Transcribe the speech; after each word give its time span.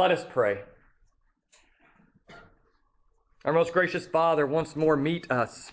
Let 0.00 0.12
us 0.12 0.24
pray. 0.30 0.60
Our 3.44 3.52
most 3.52 3.74
gracious 3.74 4.06
Father, 4.06 4.46
once 4.46 4.74
more 4.74 4.96
meet 4.96 5.30
us. 5.30 5.72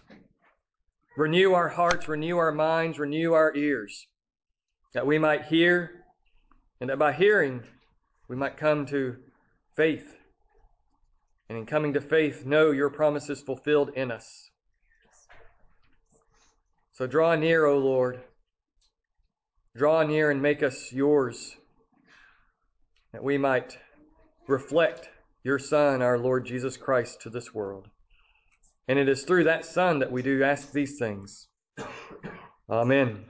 Renew 1.16 1.54
our 1.54 1.70
hearts, 1.70 2.10
renew 2.10 2.36
our 2.36 2.52
minds, 2.52 3.00
renew 3.00 3.32
our 3.32 3.56
ears, 3.56 4.06
that 4.94 5.08
we 5.08 5.18
might 5.18 5.46
hear, 5.46 6.04
and 6.82 6.90
that 6.90 7.00
by 7.00 7.14
hearing 7.14 7.64
we 8.28 8.36
might 8.36 8.58
come 8.58 8.86
to 8.88 9.16
faith. 9.78 10.18
And 11.48 11.58
in 11.58 11.66
coming 11.66 11.94
to 11.94 12.02
faith, 12.02 12.46
know 12.46 12.72
your 12.72 12.90
promises 12.90 13.40
fulfilled 13.40 13.92
in 13.96 14.12
us. 14.12 14.50
So 16.92 17.08
draw 17.08 17.34
near, 17.36 17.66
O 17.66 17.78
Lord. 17.78 18.20
Draw 19.74 20.04
near 20.04 20.30
and 20.30 20.42
make 20.42 20.64
us 20.64 20.92
yours, 20.92 21.56
that 23.14 23.24
we 23.24 23.38
might 23.38 23.78
reflect 24.48 25.10
your 25.44 25.60
Son, 25.60 26.02
our 26.02 26.18
Lord 26.18 26.46
Jesus 26.46 26.78
Christ, 26.78 27.22
to 27.22 27.30
this 27.30 27.54
world. 27.54 27.90
And 28.88 28.98
it 28.98 29.10
is 29.10 29.24
through 29.24 29.44
that 29.46 29.66
Son 29.66 30.00
that 30.00 30.12
we 30.12 30.22
do 30.22 30.44
ask 30.44 30.72
these 30.72 30.98
things. 30.98 31.48
Amen. 32.70 33.26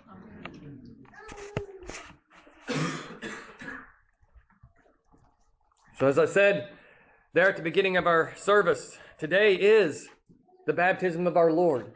So, 5.99 6.07
as 6.07 6.19
I 6.19 6.25
said 6.25 6.69
there 7.33 7.49
at 7.49 7.57
the 7.57 7.63
beginning 7.63 7.97
of 7.97 8.05
our 8.05 8.33
service, 8.35 8.97
today 9.17 9.55
is 9.55 10.07
the 10.67 10.73
baptism 10.73 11.25
of 11.25 11.37
our 11.37 11.51
Lord 11.51 11.93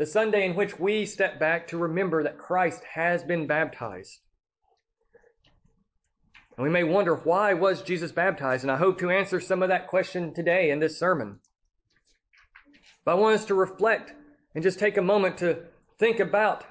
the 0.00 0.06
Sunday 0.06 0.46
in 0.46 0.54
which 0.54 0.78
we 0.78 1.04
step 1.04 1.38
back 1.38 1.68
to 1.68 1.76
remember 1.76 2.22
that 2.22 2.38
Christ 2.38 2.82
has 2.94 3.22
been 3.22 3.46
baptized. 3.46 4.20
And 6.60 6.66
we 6.66 6.72
may 6.74 6.84
wonder 6.84 7.14
why 7.14 7.54
was 7.54 7.80
Jesus 7.80 8.12
baptized, 8.12 8.64
and 8.64 8.70
I 8.70 8.76
hope 8.76 8.98
to 8.98 9.08
answer 9.08 9.40
some 9.40 9.62
of 9.62 9.70
that 9.70 9.86
question 9.86 10.34
today 10.34 10.68
in 10.70 10.78
this 10.78 10.98
sermon. 10.98 11.38
But 13.02 13.12
I 13.12 13.14
want 13.14 13.36
us 13.36 13.46
to 13.46 13.54
reflect 13.54 14.12
and 14.54 14.62
just 14.62 14.78
take 14.78 14.98
a 14.98 15.02
moment 15.02 15.38
to 15.38 15.62
think 15.98 16.20
about 16.20 16.66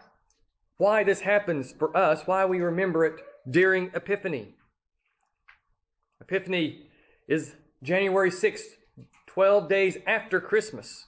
why 0.78 1.04
this 1.04 1.22
happens 1.22 1.72
for 1.72 1.98
us, 1.98 2.28
why 2.28 2.46
we 2.46 2.60
remember 2.60 3.04
it 3.04 3.16
during 3.50 3.90
Epiphany. 3.96 4.54
Epiphany 6.22 6.86
is 7.28 7.56
January 7.82 8.30
6th, 8.30 8.76
12 9.26 9.68
days 9.68 9.98
after 10.06 10.40
Christmas. 10.40 11.08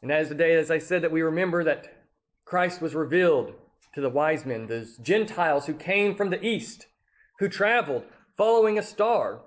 And 0.00 0.10
that 0.10 0.22
is 0.22 0.30
the 0.30 0.34
day, 0.34 0.54
as 0.54 0.70
I 0.70 0.78
said, 0.78 1.02
that 1.02 1.12
we 1.12 1.20
remember 1.20 1.64
that 1.64 2.06
Christ 2.46 2.80
was 2.80 2.94
revealed 2.94 3.52
to 3.94 4.00
the 4.00 4.08
wise 4.08 4.46
men, 4.46 4.66
those 4.66 4.96
Gentiles 4.96 5.66
who 5.66 5.74
came 5.74 6.14
from 6.14 6.30
the 6.30 6.42
east, 6.42 6.86
who 7.38 7.48
traveled 7.48 8.04
following 8.36 8.78
a 8.78 8.82
star, 8.82 9.40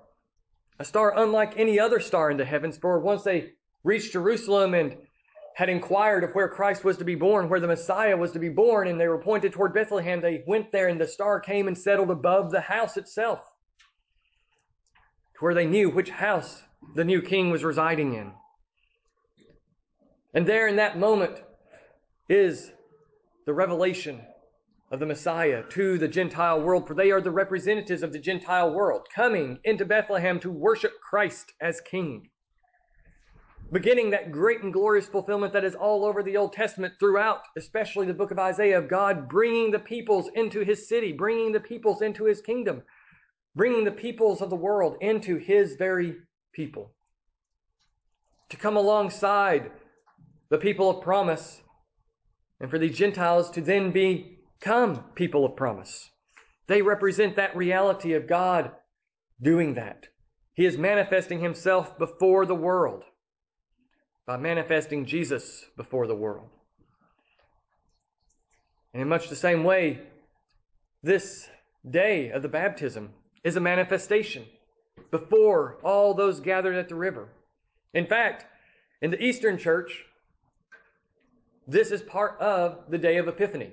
a 0.78 0.84
star 0.84 1.12
unlike 1.16 1.54
any 1.56 1.78
other 1.78 2.00
star 2.00 2.30
in 2.30 2.36
the 2.36 2.44
heavens. 2.44 2.76
For 2.76 2.98
once 3.00 3.22
they 3.22 3.52
reached 3.84 4.12
Jerusalem 4.12 4.74
and 4.74 4.96
had 5.54 5.68
inquired 5.68 6.24
of 6.24 6.32
where 6.32 6.48
Christ 6.48 6.84
was 6.84 6.96
to 6.98 7.04
be 7.04 7.14
born, 7.14 7.48
where 7.48 7.60
the 7.60 7.66
Messiah 7.66 8.16
was 8.16 8.32
to 8.32 8.38
be 8.38 8.48
born, 8.48 8.88
and 8.88 8.98
they 9.00 9.08
were 9.08 9.18
pointed 9.18 9.52
toward 9.52 9.74
Bethlehem, 9.74 10.20
they 10.20 10.42
went 10.46 10.72
there 10.72 10.88
and 10.88 11.00
the 11.00 11.06
star 11.06 11.40
came 11.40 11.68
and 11.68 11.76
settled 11.76 12.10
above 12.10 12.50
the 12.50 12.60
house 12.60 12.96
itself, 12.96 13.40
to 15.34 15.40
where 15.40 15.54
they 15.54 15.66
knew 15.66 15.90
which 15.90 16.10
house 16.10 16.62
the 16.94 17.04
new 17.04 17.20
king 17.20 17.50
was 17.50 17.64
residing 17.64 18.14
in. 18.14 18.32
And 20.32 20.46
there 20.46 20.68
in 20.68 20.76
that 20.76 20.98
moment 20.98 21.42
is 22.28 22.70
the 23.44 23.52
revelation 23.52 24.22
of 24.90 24.98
the 24.98 25.06
Messiah 25.06 25.62
to 25.70 25.98
the 25.98 26.08
Gentile 26.08 26.60
world, 26.60 26.88
for 26.88 26.94
they 26.94 27.10
are 27.10 27.20
the 27.20 27.30
representatives 27.30 28.02
of 28.02 28.12
the 28.12 28.18
Gentile 28.18 28.72
world 28.72 29.06
coming 29.14 29.58
into 29.64 29.84
Bethlehem 29.84 30.40
to 30.40 30.50
worship 30.50 31.00
Christ 31.00 31.52
as 31.60 31.80
King. 31.80 32.28
Beginning 33.72 34.10
that 34.10 34.32
great 34.32 34.64
and 34.64 34.72
glorious 34.72 35.06
fulfillment 35.06 35.52
that 35.52 35.64
is 35.64 35.76
all 35.76 36.04
over 36.04 36.24
the 36.24 36.36
Old 36.36 36.52
Testament 36.52 36.94
throughout, 36.98 37.42
especially 37.56 38.04
the 38.04 38.14
book 38.14 38.32
of 38.32 38.38
Isaiah, 38.40 38.78
of 38.78 38.88
God 38.88 39.28
bringing 39.28 39.70
the 39.70 39.78
peoples 39.78 40.28
into 40.34 40.64
his 40.64 40.88
city, 40.88 41.12
bringing 41.12 41.52
the 41.52 41.60
peoples 41.60 42.02
into 42.02 42.24
his 42.24 42.40
kingdom, 42.40 42.82
bringing 43.54 43.84
the 43.84 43.92
peoples 43.92 44.42
of 44.42 44.50
the 44.50 44.56
world 44.56 44.96
into 45.00 45.36
his 45.36 45.76
very 45.76 46.16
people. 46.52 46.90
To 48.48 48.56
come 48.56 48.76
alongside 48.76 49.70
the 50.48 50.58
people 50.58 50.90
of 50.90 51.00
promise, 51.00 51.62
and 52.58 52.68
for 52.68 52.78
the 52.78 52.90
Gentiles 52.90 53.50
to 53.50 53.60
then 53.60 53.92
become 54.60 55.04
people 55.14 55.44
of 55.44 55.56
promise. 55.56 56.10
They 56.66 56.82
represent 56.82 57.36
that 57.36 57.56
reality 57.56 58.12
of 58.12 58.28
God 58.28 58.72
doing 59.40 59.74
that. 59.74 60.08
He 60.54 60.66
is 60.66 60.76
manifesting 60.76 61.40
himself 61.40 61.98
before 61.98 62.44
the 62.44 62.54
world 62.54 63.04
by 64.26 64.36
manifesting 64.36 65.06
Jesus 65.06 65.64
before 65.76 66.06
the 66.06 66.14
world. 66.14 66.48
And 68.92 69.02
in 69.02 69.08
much 69.08 69.28
the 69.28 69.36
same 69.36 69.64
way, 69.64 70.00
this 71.02 71.48
day 71.88 72.30
of 72.30 72.42
the 72.42 72.48
baptism 72.48 73.10
is 73.42 73.56
a 73.56 73.60
manifestation 73.60 74.44
before 75.10 75.78
all 75.82 76.12
those 76.12 76.40
gathered 76.40 76.76
at 76.76 76.88
the 76.88 76.94
river. 76.94 77.28
In 77.94 78.06
fact, 78.06 78.44
in 79.00 79.10
the 79.10 79.22
Eastern 79.24 79.56
Church, 79.56 80.04
this 81.66 81.90
is 81.90 82.02
part 82.02 82.38
of 82.40 82.90
the 82.90 82.98
day 82.98 83.16
of 83.16 83.26
Epiphany. 83.26 83.72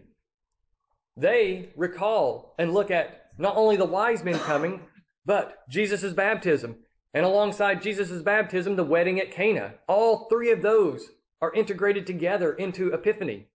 They 1.18 1.70
recall 1.76 2.54
and 2.60 2.74
look 2.74 2.92
at 2.92 3.32
not 3.40 3.58
only 3.58 3.76
the 3.76 3.86
wise 3.86 4.24
men 4.24 4.38
coming, 4.40 4.82
but 5.26 5.68
Jesus' 5.68 6.14
baptism. 6.14 6.78
And 7.14 7.26
alongside 7.26 7.82
Jesus' 7.82 8.22
baptism, 8.22 8.76
the 8.76 8.84
wedding 8.84 9.20
at 9.20 9.32
Cana. 9.32 9.74
All 9.88 10.28
three 10.30 10.52
of 10.52 10.62
those 10.62 11.10
are 11.42 11.54
integrated 11.54 12.06
together 12.06 12.54
into 12.54 12.94
Epiphany. 12.94 13.48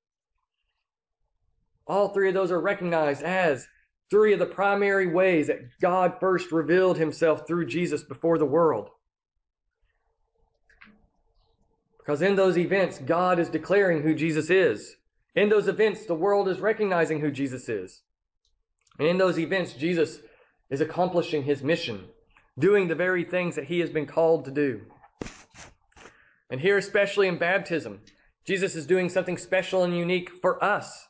All 1.86 2.08
three 2.08 2.28
of 2.28 2.34
those 2.34 2.50
are 2.50 2.60
recognized 2.60 3.22
as 3.22 3.66
three 4.10 4.32
of 4.32 4.38
the 4.40 4.46
primary 4.46 5.06
ways 5.06 5.46
that 5.46 5.60
God 5.80 6.14
first 6.20 6.50
revealed 6.52 6.98
himself 6.98 7.46
through 7.46 7.66
Jesus 7.66 8.02
before 8.02 8.38
the 8.38 8.44
world. 8.44 8.90
Because 11.98 12.22
in 12.22 12.34
those 12.34 12.58
events, 12.58 12.98
God 12.98 13.38
is 13.38 13.48
declaring 13.48 14.02
who 14.02 14.14
Jesus 14.14 14.50
is. 14.50 14.96
In 15.34 15.48
those 15.48 15.68
events, 15.68 16.06
the 16.06 16.14
world 16.14 16.48
is 16.48 16.60
recognizing 16.60 17.20
who 17.20 17.30
Jesus 17.30 17.68
is. 17.68 18.02
And 18.98 19.08
in 19.08 19.18
those 19.18 19.38
events, 19.38 19.72
Jesus 19.72 20.18
is 20.70 20.80
accomplishing 20.80 21.42
his 21.42 21.62
mission, 21.62 22.04
doing 22.58 22.88
the 22.88 22.94
very 22.94 23.24
things 23.24 23.56
that 23.56 23.64
he 23.64 23.80
has 23.80 23.90
been 23.90 24.06
called 24.06 24.44
to 24.44 24.50
do. 24.50 24.82
And 26.50 26.60
here, 26.60 26.76
especially 26.76 27.28
in 27.28 27.38
baptism, 27.38 28.00
Jesus 28.44 28.74
is 28.74 28.86
doing 28.86 29.08
something 29.08 29.38
special 29.38 29.84
and 29.84 29.96
unique 29.96 30.30
for 30.42 30.62
us. 30.62 31.08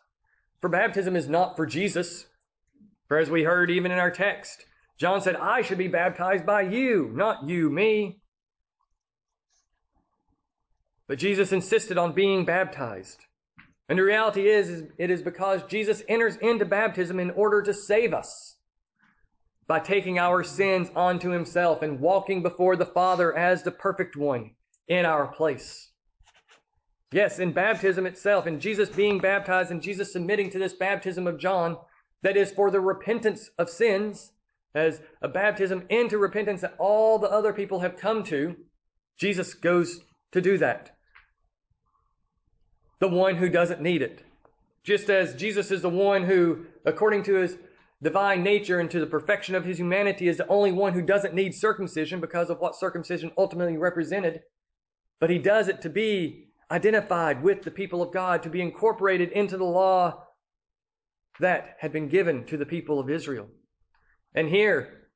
For 0.60 0.68
baptism 0.68 1.16
is 1.16 1.28
not 1.28 1.56
for 1.56 1.66
Jesus. 1.66 2.26
For 3.08 3.18
as 3.18 3.28
we 3.28 3.42
heard 3.42 3.70
even 3.70 3.90
in 3.90 3.98
our 3.98 4.10
text, 4.10 4.64
John 4.98 5.20
said, 5.20 5.34
I 5.34 5.62
should 5.62 5.78
be 5.78 5.88
baptized 5.88 6.46
by 6.46 6.62
you, 6.62 7.10
not 7.12 7.48
you, 7.48 7.70
me. 7.70 8.20
But 11.08 11.18
Jesus 11.18 11.50
insisted 11.50 11.98
on 11.98 12.12
being 12.12 12.44
baptized. 12.44 13.26
And 13.92 13.98
the 13.98 14.04
reality 14.04 14.48
is, 14.48 14.70
is, 14.70 14.84
it 14.96 15.10
is 15.10 15.20
because 15.20 15.60
Jesus 15.64 16.02
enters 16.08 16.36
into 16.36 16.64
baptism 16.64 17.20
in 17.20 17.30
order 17.32 17.60
to 17.60 17.74
save 17.74 18.14
us 18.14 18.56
by 19.66 19.80
taking 19.80 20.18
our 20.18 20.42
sins 20.42 20.88
onto 20.96 21.28
himself 21.28 21.82
and 21.82 22.00
walking 22.00 22.42
before 22.42 22.74
the 22.74 22.86
Father 22.86 23.36
as 23.36 23.62
the 23.62 23.70
perfect 23.70 24.16
one 24.16 24.52
in 24.88 25.04
our 25.04 25.26
place. 25.26 25.90
Yes, 27.12 27.38
in 27.38 27.52
baptism 27.52 28.06
itself, 28.06 28.46
in 28.46 28.60
Jesus 28.60 28.88
being 28.88 29.18
baptized 29.18 29.70
and 29.70 29.82
Jesus 29.82 30.10
submitting 30.10 30.48
to 30.52 30.58
this 30.58 30.72
baptism 30.72 31.26
of 31.26 31.38
John, 31.38 31.76
that 32.22 32.38
is 32.38 32.50
for 32.50 32.70
the 32.70 32.80
repentance 32.80 33.50
of 33.58 33.68
sins, 33.68 34.32
as 34.74 35.02
a 35.20 35.28
baptism 35.28 35.84
into 35.90 36.16
repentance 36.16 36.62
that 36.62 36.76
all 36.78 37.18
the 37.18 37.30
other 37.30 37.52
people 37.52 37.80
have 37.80 37.98
come 37.98 38.24
to, 38.24 38.56
Jesus 39.18 39.52
goes 39.52 40.00
to 40.30 40.40
do 40.40 40.56
that 40.56 40.96
the 43.02 43.08
one 43.08 43.34
who 43.34 43.48
doesn't 43.48 43.80
need 43.80 44.00
it. 44.00 44.22
Just 44.84 45.10
as 45.10 45.34
Jesus 45.34 45.72
is 45.72 45.82
the 45.82 45.88
one 45.88 46.22
who, 46.22 46.66
according 46.84 47.24
to 47.24 47.34
his 47.34 47.58
divine 48.00 48.44
nature 48.44 48.78
and 48.78 48.88
to 48.92 49.00
the 49.00 49.06
perfection 49.06 49.56
of 49.56 49.64
his 49.64 49.80
humanity, 49.80 50.28
is 50.28 50.36
the 50.36 50.46
only 50.46 50.70
one 50.70 50.92
who 50.92 51.02
doesn't 51.02 51.34
need 51.34 51.52
circumcision 51.52 52.20
because 52.20 52.48
of 52.48 52.60
what 52.60 52.76
circumcision 52.76 53.32
ultimately 53.36 53.76
represented. 53.76 54.42
But 55.18 55.30
he 55.30 55.40
does 55.40 55.66
it 55.66 55.82
to 55.82 55.90
be 55.90 56.50
identified 56.70 57.42
with 57.42 57.62
the 57.62 57.72
people 57.72 58.02
of 58.02 58.12
God, 58.12 58.40
to 58.44 58.48
be 58.48 58.60
incorporated 58.60 59.32
into 59.32 59.56
the 59.56 59.64
law 59.64 60.28
that 61.40 61.78
had 61.80 61.92
been 61.92 62.08
given 62.08 62.44
to 62.46 62.56
the 62.56 62.66
people 62.66 63.00
of 63.00 63.10
Israel. 63.10 63.48
And 64.32 64.48
here, 64.48 65.08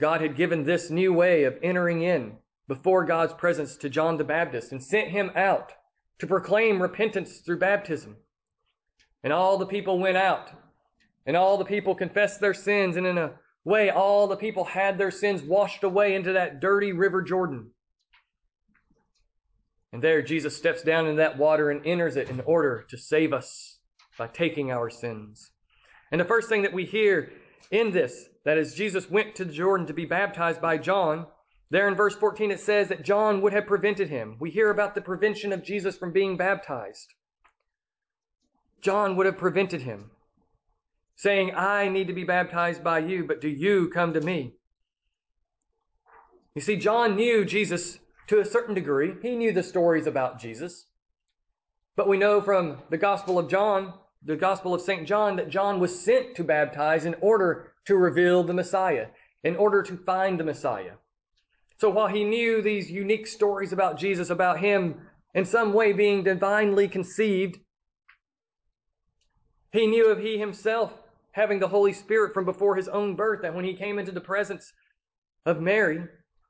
God 0.00 0.20
had 0.20 0.34
given 0.34 0.64
this 0.64 0.90
new 0.90 1.12
way 1.12 1.44
of 1.44 1.58
entering 1.62 2.02
in 2.02 2.38
before 2.66 3.04
God's 3.04 3.34
presence 3.34 3.76
to 3.76 3.88
John 3.88 4.16
the 4.16 4.24
Baptist 4.24 4.72
and 4.72 4.82
sent 4.82 5.10
him 5.10 5.30
out 5.36 5.74
to 6.20 6.26
proclaim 6.26 6.80
repentance 6.80 7.38
through 7.38 7.58
baptism. 7.58 8.16
And 9.22 9.32
all 9.32 9.58
the 9.58 9.66
people 9.66 9.98
went 9.98 10.16
out, 10.16 10.50
and 11.26 11.36
all 11.36 11.58
the 11.58 11.64
people 11.64 11.94
confessed 11.94 12.40
their 12.40 12.54
sins, 12.54 12.96
and 12.96 13.06
in 13.06 13.18
a 13.18 13.32
way 13.64 13.90
all 13.90 14.26
the 14.26 14.36
people 14.36 14.64
had 14.64 14.96
their 14.96 15.10
sins 15.10 15.42
washed 15.42 15.84
away 15.84 16.14
into 16.14 16.32
that 16.32 16.60
dirty 16.60 16.92
river 16.92 17.20
Jordan. 17.20 17.70
And 19.92 20.02
there 20.02 20.22
Jesus 20.22 20.56
steps 20.56 20.82
down 20.82 21.06
in 21.06 21.16
that 21.16 21.36
water 21.36 21.70
and 21.70 21.84
enters 21.84 22.16
it 22.16 22.30
in 22.30 22.40
order 22.40 22.86
to 22.88 22.96
save 22.96 23.32
us 23.32 23.78
by 24.16 24.28
taking 24.28 24.70
our 24.70 24.88
sins. 24.88 25.50
And 26.12 26.20
the 26.20 26.26
first 26.26 26.48
thing 26.48 26.62
that 26.62 26.72
we 26.72 26.84
hear 26.84 27.32
in 27.70 27.90
this, 27.90 28.26
that 28.44 28.58
is 28.58 28.74
Jesus 28.74 29.10
went 29.10 29.34
to 29.36 29.44
the 29.44 29.52
Jordan 29.52 29.86
to 29.86 29.92
be 29.92 30.06
baptized 30.06 30.60
by 30.60 30.78
John, 30.78 31.26
there 31.70 31.88
in 31.88 31.94
verse 31.94 32.14
14 32.16 32.50
it 32.50 32.60
says 32.60 32.88
that 32.88 33.04
John 33.04 33.40
would 33.40 33.52
have 33.52 33.66
prevented 33.66 34.08
him. 34.08 34.36
We 34.40 34.50
hear 34.50 34.70
about 34.70 34.94
the 34.94 35.00
prevention 35.00 35.52
of 35.52 35.64
Jesus 35.64 35.96
from 35.96 36.12
being 36.12 36.36
baptized. 36.36 37.14
John 38.80 39.16
would 39.16 39.26
have 39.26 39.38
prevented 39.38 39.82
him, 39.82 40.10
saying, 41.14 41.54
I 41.54 41.88
need 41.88 42.06
to 42.06 42.14
be 42.14 42.24
baptized 42.24 42.82
by 42.82 43.00
you, 43.00 43.24
but 43.24 43.40
do 43.40 43.48
you 43.48 43.90
come 43.90 44.14
to 44.14 44.20
me? 44.20 44.54
You 46.54 46.62
see, 46.62 46.76
John 46.76 47.14
knew 47.14 47.44
Jesus 47.44 47.98
to 48.26 48.40
a 48.40 48.44
certain 48.44 48.74
degree. 48.74 49.14
He 49.22 49.36
knew 49.36 49.52
the 49.52 49.62
stories 49.62 50.06
about 50.06 50.40
Jesus. 50.40 50.86
But 51.94 52.08
we 52.08 52.16
know 52.16 52.40
from 52.40 52.78
the 52.88 52.96
Gospel 52.96 53.38
of 53.38 53.48
John, 53.48 53.92
the 54.24 54.36
Gospel 54.36 54.74
of 54.74 54.80
St. 54.80 55.06
John, 55.06 55.36
that 55.36 55.50
John 55.50 55.78
was 55.78 56.02
sent 56.02 56.34
to 56.36 56.44
baptize 56.44 57.04
in 57.04 57.14
order 57.20 57.72
to 57.86 57.96
reveal 57.96 58.42
the 58.42 58.54
Messiah, 58.54 59.08
in 59.44 59.56
order 59.56 59.82
to 59.82 59.96
find 59.96 60.40
the 60.40 60.44
Messiah. 60.44 60.92
So 61.80 61.88
while 61.88 62.08
he 62.08 62.24
knew 62.24 62.60
these 62.60 62.90
unique 62.90 63.26
stories 63.26 63.72
about 63.72 63.96
Jesus, 63.96 64.28
about 64.28 64.60
him 64.60 65.00
in 65.34 65.46
some 65.46 65.72
way 65.72 65.94
being 65.94 66.22
divinely 66.22 66.88
conceived, 66.88 67.58
he 69.72 69.86
knew 69.86 70.10
of 70.10 70.18
he 70.18 70.36
himself 70.36 70.92
having 71.32 71.58
the 71.58 71.68
Holy 71.68 71.94
Spirit 71.94 72.34
from 72.34 72.44
before 72.44 72.76
his 72.76 72.88
own 72.88 73.16
birth, 73.16 73.40
that 73.40 73.54
when 73.54 73.64
he 73.64 73.72
came 73.72 73.98
into 73.98 74.12
the 74.12 74.20
presence 74.20 74.74
of 75.46 75.62
Mary 75.62 76.04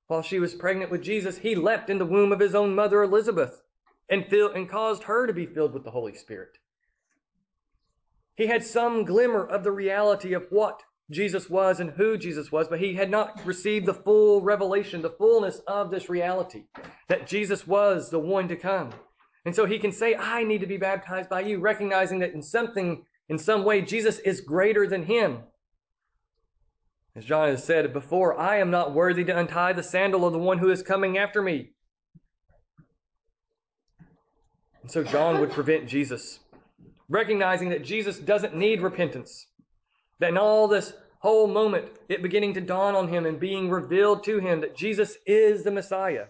while 0.09 0.21
she 0.21 0.41
was 0.41 0.53
pregnant 0.53 0.91
with 0.91 1.00
Jesus, 1.00 1.38
he 1.38 1.55
leapt 1.55 1.91
in 1.91 1.99
the 1.99 2.05
womb 2.05 2.32
of 2.32 2.41
his 2.41 2.56
own 2.56 2.75
mother 2.75 3.00
Elizabeth 3.00 3.62
and, 4.09 4.27
fill, 4.27 4.50
and 4.50 4.69
caused 4.69 5.05
her 5.05 5.29
to 5.29 5.32
be 5.32 5.47
filled 5.47 5.75
with 5.75 5.85
the 5.85 5.93
Holy 5.93 6.17
Spirit. 6.17 6.59
He 8.35 8.49
had 8.49 8.65
some 8.65 9.05
glimmer 9.05 9.47
of 9.47 9.62
the 9.62 9.71
reality 9.71 10.32
of 10.32 10.49
what 10.50 10.82
Jesus 11.10 11.50
was 11.50 11.80
and 11.80 11.90
who 11.90 12.16
Jesus 12.16 12.52
was, 12.52 12.68
but 12.68 12.80
he 12.80 12.94
had 12.94 13.10
not 13.10 13.44
received 13.44 13.86
the 13.86 13.94
full 13.94 14.42
revelation, 14.42 15.02
the 15.02 15.10
fullness 15.10 15.60
of 15.66 15.90
this 15.90 16.08
reality 16.08 16.64
that 17.08 17.26
Jesus 17.26 17.66
was 17.66 18.10
the 18.10 18.18
one 18.18 18.46
to 18.48 18.56
come. 18.56 18.90
And 19.44 19.54
so 19.54 19.66
he 19.66 19.78
can 19.78 19.90
say, 19.90 20.14
I 20.14 20.44
need 20.44 20.60
to 20.60 20.66
be 20.66 20.76
baptized 20.76 21.28
by 21.28 21.40
you, 21.40 21.58
recognizing 21.58 22.20
that 22.20 22.34
in 22.34 22.42
something 22.42 23.04
in 23.28 23.38
some 23.38 23.64
way, 23.64 23.80
Jesus 23.80 24.18
is 24.18 24.40
greater 24.40 24.88
than 24.88 25.04
him. 25.04 25.38
As 27.14 27.24
John 27.24 27.48
has 27.48 27.62
said 27.62 27.92
before, 27.92 28.38
I 28.38 28.58
am 28.58 28.70
not 28.70 28.92
worthy 28.92 29.24
to 29.24 29.38
untie 29.38 29.72
the 29.72 29.84
sandal 29.84 30.26
of 30.26 30.32
the 30.32 30.38
one 30.38 30.58
who 30.58 30.70
is 30.70 30.82
coming 30.82 31.16
after 31.16 31.40
me. 31.40 31.70
And 34.82 34.90
so 34.90 35.04
John 35.04 35.40
would 35.40 35.52
prevent 35.52 35.88
Jesus, 35.88 36.40
recognizing 37.08 37.68
that 37.68 37.84
Jesus 37.84 38.18
doesn't 38.18 38.56
need 38.56 38.80
repentance. 38.80 39.46
That 40.20 40.31
in 40.31 40.38
all 40.38 40.69
this 40.69 40.93
whole 41.19 41.46
moment, 41.46 41.87
it 42.08 42.22
beginning 42.22 42.55
to 42.55 42.61
dawn 42.61 42.94
on 42.94 43.08
him 43.08 43.26
and 43.26 43.40
being 43.40 43.69
revealed 43.69 44.25
to 44.25 44.38
him 44.38 44.61
that 44.61 44.76
Jesus 44.76 45.17
is 45.26 45.64
the 45.64 45.70
Messiah. 45.70 46.26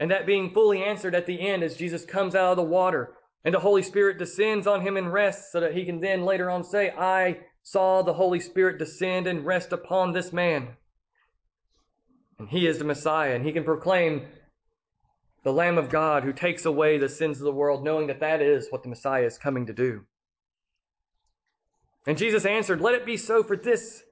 And 0.00 0.10
that 0.10 0.26
being 0.26 0.50
fully 0.52 0.82
answered 0.82 1.14
at 1.14 1.26
the 1.26 1.40
end 1.40 1.62
as 1.62 1.76
Jesus 1.76 2.04
comes 2.04 2.34
out 2.34 2.50
of 2.50 2.56
the 2.56 2.62
water 2.62 3.14
and 3.46 3.54
the 3.54 3.60
Holy 3.60 3.82
Spirit 3.82 4.18
descends 4.18 4.66
on 4.66 4.80
him 4.80 4.96
and 4.96 5.12
rests 5.12 5.52
so 5.52 5.60
that 5.60 5.72
he 5.72 5.84
can 5.84 6.00
then 6.00 6.24
later 6.24 6.50
on 6.50 6.64
say, 6.64 6.90
I 6.90 7.38
saw 7.62 8.02
the 8.02 8.14
Holy 8.14 8.40
Spirit 8.40 8.76
descend 8.76 9.28
and 9.28 9.46
rest 9.46 9.72
upon 9.72 10.12
this 10.12 10.32
man. 10.32 10.70
And 12.40 12.48
he 12.48 12.66
is 12.66 12.78
the 12.78 12.84
Messiah, 12.84 13.36
and 13.36 13.46
he 13.46 13.52
can 13.52 13.62
proclaim 13.62 14.26
the 15.44 15.52
Lamb 15.52 15.78
of 15.78 15.90
God 15.90 16.24
who 16.24 16.32
takes 16.32 16.64
away 16.64 16.98
the 16.98 17.08
sins 17.08 17.38
of 17.38 17.44
the 17.44 17.52
world, 17.52 17.84
knowing 17.84 18.08
that 18.08 18.18
that 18.18 18.42
is 18.42 18.66
what 18.70 18.82
the 18.82 18.88
Messiah 18.88 19.24
is 19.24 19.38
coming 19.38 19.64
to 19.66 19.72
do. 19.72 20.04
And 22.06 22.16
Jesus 22.16 22.46
answered, 22.46 22.80
Let 22.80 22.94
it 22.94 23.04
be 23.04 23.16
so 23.16 23.42
for 23.42 23.56
this, 23.56 24.02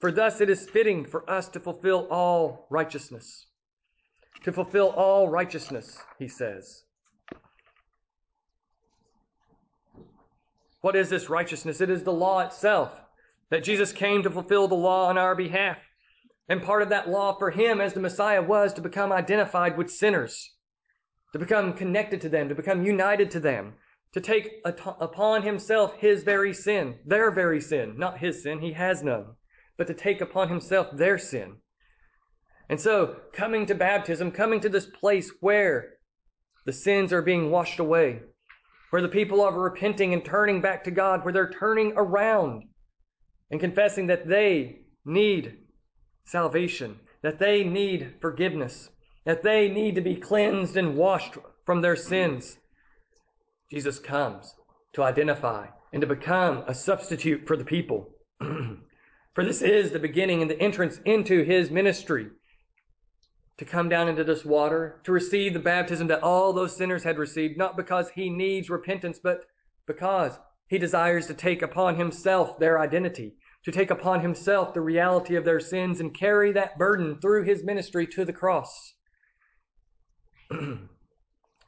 for 0.00 0.10
thus 0.10 0.40
it 0.40 0.50
is 0.50 0.68
fitting 0.68 1.04
for 1.04 1.28
us 1.30 1.48
to 1.50 1.60
fulfill 1.60 2.08
all 2.10 2.66
righteousness. 2.68 3.46
To 4.42 4.52
fulfill 4.52 4.88
all 4.88 5.28
righteousness, 5.28 5.98
he 6.18 6.28
says. 6.28 6.82
What 10.80 10.96
is 10.96 11.08
this 11.08 11.30
righteousness? 11.30 11.80
It 11.80 11.88
is 11.88 12.02
the 12.02 12.12
law 12.12 12.40
itself, 12.40 12.92
that 13.50 13.64
Jesus 13.64 13.92
came 13.92 14.22
to 14.22 14.30
fulfill 14.30 14.68
the 14.68 14.74
law 14.74 15.08
on 15.08 15.16
our 15.16 15.34
behalf. 15.34 15.78
And 16.46 16.62
part 16.62 16.82
of 16.82 16.90
that 16.90 17.08
law 17.08 17.38
for 17.38 17.50
him 17.50 17.80
as 17.80 17.94
the 17.94 18.00
Messiah 18.00 18.42
was 18.42 18.74
to 18.74 18.82
become 18.82 19.10
identified 19.10 19.78
with 19.78 19.90
sinners, 19.90 20.52
to 21.32 21.38
become 21.38 21.72
connected 21.72 22.20
to 22.20 22.28
them, 22.28 22.50
to 22.50 22.54
become 22.54 22.84
united 22.84 23.30
to 23.30 23.40
them, 23.40 23.74
to 24.14 24.20
take 24.20 24.62
upon 24.64 25.42
himself 25.42 25.94
his 25.98 26.22
very 26.22 26.54
sin, 26.54 26.94
their 27.04 27.32
very 27.32 27.60
sin, 27.60 27.94
not 27.98 28.18
his 28.18 28.44
sin, 28.44 28.60
he 28.60 28.72
has 28.72 29.02
none, 29.02 29.26
but 29.76 29.88
to 29.88 29.94
take 29.94 30.20
upon 30.20 30.48
himself 30.48 30.86
their 30.92 31.18
sin. 31.18 31.56
And 32.68 32.80
so, 32.80 33.16
coming 33.32 33.66
to 33.66 33.74
baptism, 33.74 34.30
coming 34.30 34.60
to 34.60 34.68
this 34.68 34.86
place 34.86 35.32
where 35.40 35.94
the 36.64 36.72
sins 36.72 37.12
are 37.12 37.22
being 37.22 37.50
washed 37.50 37.80
away, 37.80 38.20
where 38.90 39.02
the 39.02 39.08
people 39.08 39.40
are 39.40 39.52
repenting 39.52 40.14
and 40.14 40.24
turning 40.24 40.60
back 40.60 40.84
to 40.84 40.92
God, 40.92 41.24
where 41.24 41.32
they're 41.32 41.50
turning 41.50 41.92
around 41.96 42.62
and 43.50 43.58
confessing 43.58 44.06
that 44.06 44.28
they 44.28 44.78
need 45.04 45.58
salvation, 46.24 47.00
that 47.22 47.40
they 47.40 47.64
need 47.64 48.14
forgiveness, 48.20 48.90
that 49.24 49.42
they 49.42 49.68
need 49.68 49.96
to 49.96 50.00
be 50.00 50.14
cleansed 50.14 50.76
and 50.76 50.96
washed 50.96 51.34
from 51.66 51.82
their 51.82 51.96
sins. 51.96 52.58
Jesus 53.74 53.98
comes 53.98 54.54
to 54.92 55.02
identify 55.02 55.66
and 55.92 56.00
to 56.00 56.06
become 56.06 56.62
a 56.68 56.74
substitute 56.74 57.44
for 57.44 57.56
the 57.56 57.64
people. 57.64 58.08
for 58.38 59.44
this 59.44 59.62
is 59.62 59.90
the 59.90 59.98
beginning 59.98 60.42
and 60.42 60.48
the 60.48 60.60
entrance 60.60 61.00
into 61.04 61.42
his 61.42 61.72
ministry 61.72 62.28
to 63.58 63.64
come 63.64 63.88
down 63.88 64.08
into 64.08 64.22
this 64.22 64.44
water, 64.44 65.00
to 65.02 65.10
receive 65.10 65.54
the 65.54 65.58
baptism 65.58 66.06
that 66.06 66.22
all 66.22 66.52
those 66.52 66.76
sinners 66.76 67.02
had 67.02 67.18
received, 67.18 67.58
not 67.58 67.76
because 67.76 68.10
he 68.10 68.30
needs 68.30 68.70
repentance, 68.70 69.18
but 69.20 69.40
because 69.88 70.38
he 70.68 70.78
desires 70.78 71.26
to 71.26 71.34
take 71.34 71.60
upon 71.60 71.96
himself 71.96 72.56
their 72.60 72.78
identity, 72.78 73.34
to 73.64 73.72
take 73.72 73.90
upon 73.90 74.20
himself 74.20 74.72
the 74.72 74.80
reality 74.80 75.34
of 75.34 75.44
their 75.44 75.58
sins 75.58 75.98
and 75.98 76.16
carry 76.16 76.52
that 76.52 76.78
burden 76.78 77.18
through 77.20 77.42
his 77.42 77.64
ministry 77.64 78.06
to 78.06 78.24
the 78.24 78.32
cross. 78.32 78.94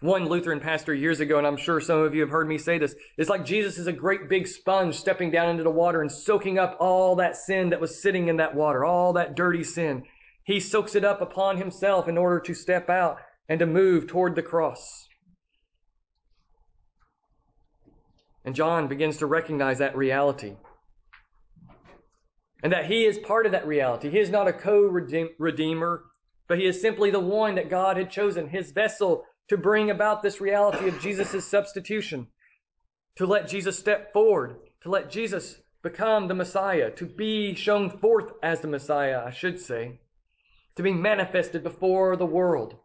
One 0.06 0.28
Lutheran 0.28 0.60
pastor 0.60 0.94
years 0.94 1.18
ago, 1.18 1.36
and 1.36 1.44
I'm 1.44 1.56
sure 1.56 1.80
some 1.80 1.98
of 1.98 2.14
you 2.14 2.20
have 2.20 2.30
heard 2.30 2.46
me 2.46 2.58
say 2.58 2.78
this, 2.78 2.94
it's 3.18 3.28
like 3.28 3.44
Jesus 3.44 3.76
is 3.76 3.88
a 3.88 3.92
great 3.92 4.28
big 4.28 4.46
sponge 4.46 4.94
stepping 4.94 5.32
down 5.32 5.48
into 5.48 5.64
the 5.64 5.70
water 5.70 6.00
and 6.00 6.12
soaking 6.12 6.60
up 6.60 6.76
all 6.78 7.16
that 7.16 7.34
sin 7.34 7.70
that 7.70 7.80
was 7.80 8.00
sitting 8.00 8.28
in 8.28 8.36
that 8.36 8.54
water, 8.54 8.84
all 8.84 9.12
that 9.14 9.34
dirty 9.34 9.64
sin. 9.64 10.04
He 10.44 10.60
soaks 10.60 10.94
it 10.94 11.04
up 11.04 11.20
upon 11.20 11.56
himself 11.56 12.06
in 12.06 12.16
order 12.16 12.38
to 12.38 12.54
step 12.54 12.88
out 12.88 13.16
and 13.48 13.58
to 13.58 13.66
move 13.66 14.06
toward 14.06 14.36
the 14.36 14.44
cross. 14.44 15.08
And 18.44 18.54
John 18.54 18.86
begins 18.86 19.16
to 19.16 19.26
recognize 19.26 19.78
that 19.78 19.96
reality. 19.96 20.54
And 22.62 22.72
that 22.72 22.86
he 22.86 23.06
is 23.06 23.18
part 23.18 23.44
of 23.44 23.50
that 23.50 23.66
reality. 23.66 24.08
He 24.08 24.20
is 24.20 24.30
not 24.30 24.46
a 24.46 24.52
co 24.52 24.82
redeemer, 24.82 26.04
but 26.46 26.58
he 26.58 26.66
is 26.66 26.80
simply 26.80 27.10
the 27.10 27.18
one 27.18 27.56
that 27.56 27.68
God 27.68 27.96
had 27.96 28.08
chosen, 28.08 28.50
his 28.50 28.70
vessel 28.70 29.24
to 29.48 29.56
bring 29.56 29.90
about 29.90 30.22
this 30.22 30.40
reality 30.40 30.88
of 30.88 31.00
Jesus' 31.00 31.46
substitution, 31.46 32.28
to 33.16 33.26
let 33.26 33.48
Jesus 33.48 33.78
step 33.78 34.12
forward, 34.12 34.56
to 34.82 34.90
let 34.90 35.10
Jesus 35.10 35.60
become 35.82 36.28
the 36.28 36.34
Messiah, 36.34 36.90
to 36.92 37.06
be 37.06 37.54
shown 37.54 37.90
forth 37.90 38.32
as 38.42 38.60
the 38.60 38.68
Messiah, 38.68 39.22
I 39.24 39.30
should 39.30 39.60
say 39.60 40.00
to 40.76 40.82
be 40.82 40.92
manifested 40.92 41.62
before 41.62 42.16
the 42.16 42.26
world. 42.26 42.76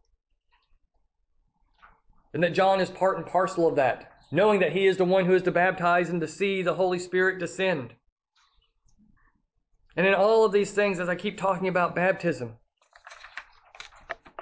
And 2.33 2.41
that 2.43 2.53
John 2.53 2.79
is 2.79 2.89
part 2.89 3.17
and 3.17 3.25
parcel 3.25 3.67
of 3.67 3.75
that, 3.75 4.13
knowing 4.31 4.61
that 4.61 4.71
he 4.71 4.87
is 4.87 4.97
the 4.97 5.05
one 5.05 5.25
who 5.25 5.35
is 5.35 5.43
to 5.43 5.51
baptize 5.51 6.09
and 6.09 6.21
to 6.21 6.27
see 6.27 6.61
the 6.61 6.75
Holy 6.75 6.97
Spirit 6.97 7.39
descend. 7.39 7.93
And 9.97 10.07
in 10.07 10.13
all 10.13 10.45
of 10.45 10.53
these 10.53 10.71
things, 10.71 10.99
as 10.99 11.09
I 11.09 11.15
keep 11.15 11.37
talking 11.37 11.67
about 11.67 11.95
baptism, 11.95 12.55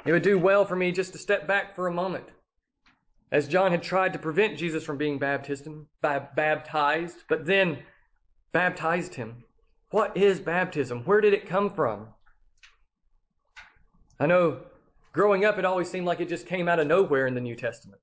it 0.09 0.11
would 0.11 0.23
do 0.23 0.39
well 0.39 0.65
for 0.65 0.75
me 0.75 0.91
just 0.91 1.11
to 1.13 1.19
step 1.19 1.45
back 1.45 1.75
for 1.75 1.85
a 1.85 1.93
moment. 1.93 2.23
As 3.31 3.47
John 3.47 3.69
had 3.69 3.83
tried 3.83 4.11
to 4.13 4.17
prevent 4.17 4.57
Jesus 4.57 4.83
from 4.83 4.97
being 4.97 5.19
baptized, 5.19 7.15
but 7.29 7.45
then 7.45 7.77
baptized 8.51 9.13
him. 9.13 9.43
What 9.91 10.17
is 10.17 10.39
baptism? 10.39 11.03
Where 11.03 11.21
did 11.21 11.35
it 11.35 11.47
come 11.47 11.71
from? 11.75 12.07
I 14.19 14.25
know 14.25 14.61
growing 15.13 15.45
up, 15.45 15.59
it 15.59 15.65
always 15.65 15.91
seemed 15.91 16.07
like 16.07 16.21
it 16.21 16.27
just 16.27 16.47
came 16.47 16.67
out 16.67 16.79
of 16.79 16.87
nowhere 16.87 17.27
in 17.27 17.35
the 17.35 17.39
New 17.39 17.55
Testament. 17.55 18.01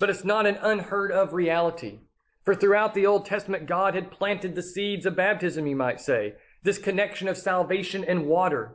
But 0.00 0.10
it's 0.10 0.24
not 0.24 0.48
an 0.48 0.58
unheard 0.62 1.12
of 1.12 1.32
reality. 1.32 2.00
For 2.44 2.56
throughout 2.56 2.94
the 2.94 3.06
Old 3.06 3.24
Testament, 3.24 3.66
God 3.66 3.94
had 3.94 4.10
planted 4.10 4.56
the 4.56 4.64
seeds 4.64 5.06
of 5.06 5.14
baptism, 5.14 5.64
you 5.64 5.76
might 5.76 6.00
say. 6.00 6.34
this 6.64 6.78
connection 6.78 7.28
of 7.28 7.38
salvation 7.38 8.02
and 8.02 8.26
water. 8.26 8.74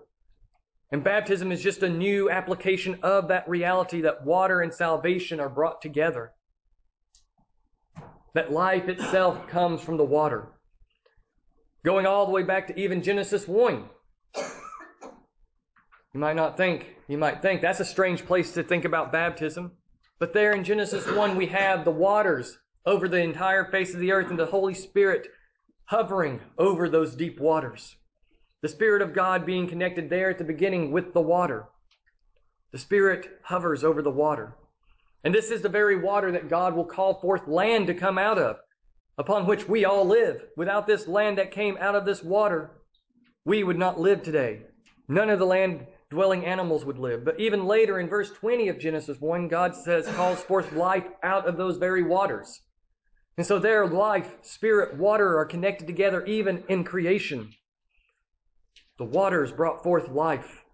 And 0.91 1.03
baptism 1.03 1.51
is 1.51 1.61
just 1.61 1.83
a 1.83 1.89
new 1.89 2.29
application 2.29 2.99
of 3.03 3.27
that 3.27 3.47
reality 3.49 4.01
that 4.01 4.25
water 4.25 4.61
and 4.61 4.73
salvation 4.73 5.39
are 5.39 5.49
brought 5.49 5.81
together. 5.81 6.31
That 8.33 8.51
life 8.51 8.87
itself 8.87 9.47
comes 9.47 9.81
from 9.81 9.97
the 9.97 10.05
water. 10.05 10.47
Going 11.83 12.05
all 12.05 12.25
the 12.25 12.31
way 12.31 12.43
back 12.43 12.67
to 12.67 12.79
even 12.79 13.03
Genesis 13.03 13.47
1. 13.47 13.85
You 16.13 16.21
might 16.21 16.35
not 16.35 16.57
think, 16.57 16.95
you 17.07 17.17
might 17.17 17.41
think 17.41 17.61
that's 17.61 17.79
a 17.79 17.85
strange 17.85 18.25
place 18.25 18.53
to 18.53 18.63
think 18.63 18.85
about 18.85 19.11
baptism. 19.11 19.73
But 20.19 20.33
there 20.33 20.53
in 20.53 20.63
Genesis 20.63 21.05
1, 21.05 21.35
we 21.35 21.47
have 21.47 21.83
the 21.83 21.91
waters 21.91 22.57
over 22.85 23.07
the 23.07 23.21
entire 23.21 23.65
face 23.65 23.93
of 23.93 23.99
the 23.99 24.11
earth 24.13 24.29
and 24.29 24.39
the 24.39 24.45
Holy 24.45 24.73
Spirit 24.73 25.27
hovering 25.85 26.39
over 26.57 26.89
those 26.89 27.15
deep 27.15 27.39
waters. 27.39 27.97
The 28.61 28.69
Spirit 28.69 29.01
of 29.03 29.13
God 29.13 29.45
being 29.45 29.67
connected 29.67 30.09
there 30.09 30.31
at 30.31 30.39
the 30.39 30.43
beginning 30.43 30.91
with 30.91 31.13
the 31.13 31.21
water. 31.21 31.65
The 32.71 32.79
Spirit 32.79 33.39
hovers 33.43 33.83
over 33.83 34.01
the 34.01 34.09
water. 34.09 34.55
And 35.23 35.33
this 35.33 35.51
is 35.51 35.61
the 35.61 35.69
very 35.69 35.97
water 35.97 36.31
that 36.31 36.49
God 36.49 36.75
will 36.75 36.85
call 36.85 37.19
forth 37.19 37.47
land 37.47 37.87
to 37.87 37.93
come 37.93 38.17
out 38.17 38.39
of, 38.39 38.57
upon 39.17 39.45
which 39.45 39.67
we 39.67 39.85
all 39.85 40.05
live. 40.05 40.41
Without 40.55 40.87
this 40.87 41.07
land 41.07 41.37
that 41.37 41.51
came 41.51 41.77
out 41.79 41.95
of 41.95 42.05
this 42.05 42.23
water, 42.23 42.71
we 43.45 43.63
would 43.63 43.77
not 43.77 43.99
live 43.99 44.23
today. 44.23 44.61
None 45.07 45.29
of 45.29 45.39
the 45.39 45.45
land 45.45 45.85
dwelling 46.09 46.45
animals 46.45 46.83
would 46.85 46.97
live. 46.97 47.25
But 47.25 47.39
even 47.39 47.65
later 47.65 47.99
in 47.99 48.07
verse 48.07 48.31
20 48.31 48.69
of 48.69 48.79
Genesis 48.79 49.19
1, 49.19 49.47
God 49.49 49.75
says, 49.75 50.07
calls 50.07 50.41
forth 50.41 50.71
life 50.73 51.05
out 51.23 51.47
of 51.47 51.57
those 51.57 51.77
very 51.77 52.03
waters. 52.03 52.61
And 53.37 53.45
so 53.45 53.59
there, 53.59 53.85
life, 53.85 54.31
spirit, 54.41 54.97
water 54.97 55.37
are 55.37 55.45
connected 55.45 55.85
together 55.85 56.25
even 56.25 56.63
in 56.69 56.83
creation. 56.83 57.53
The 58.97 59.05
waters 59.05 59.51
brought 59.51 59.83
forth 59.83 60.09
life 60.09 60.65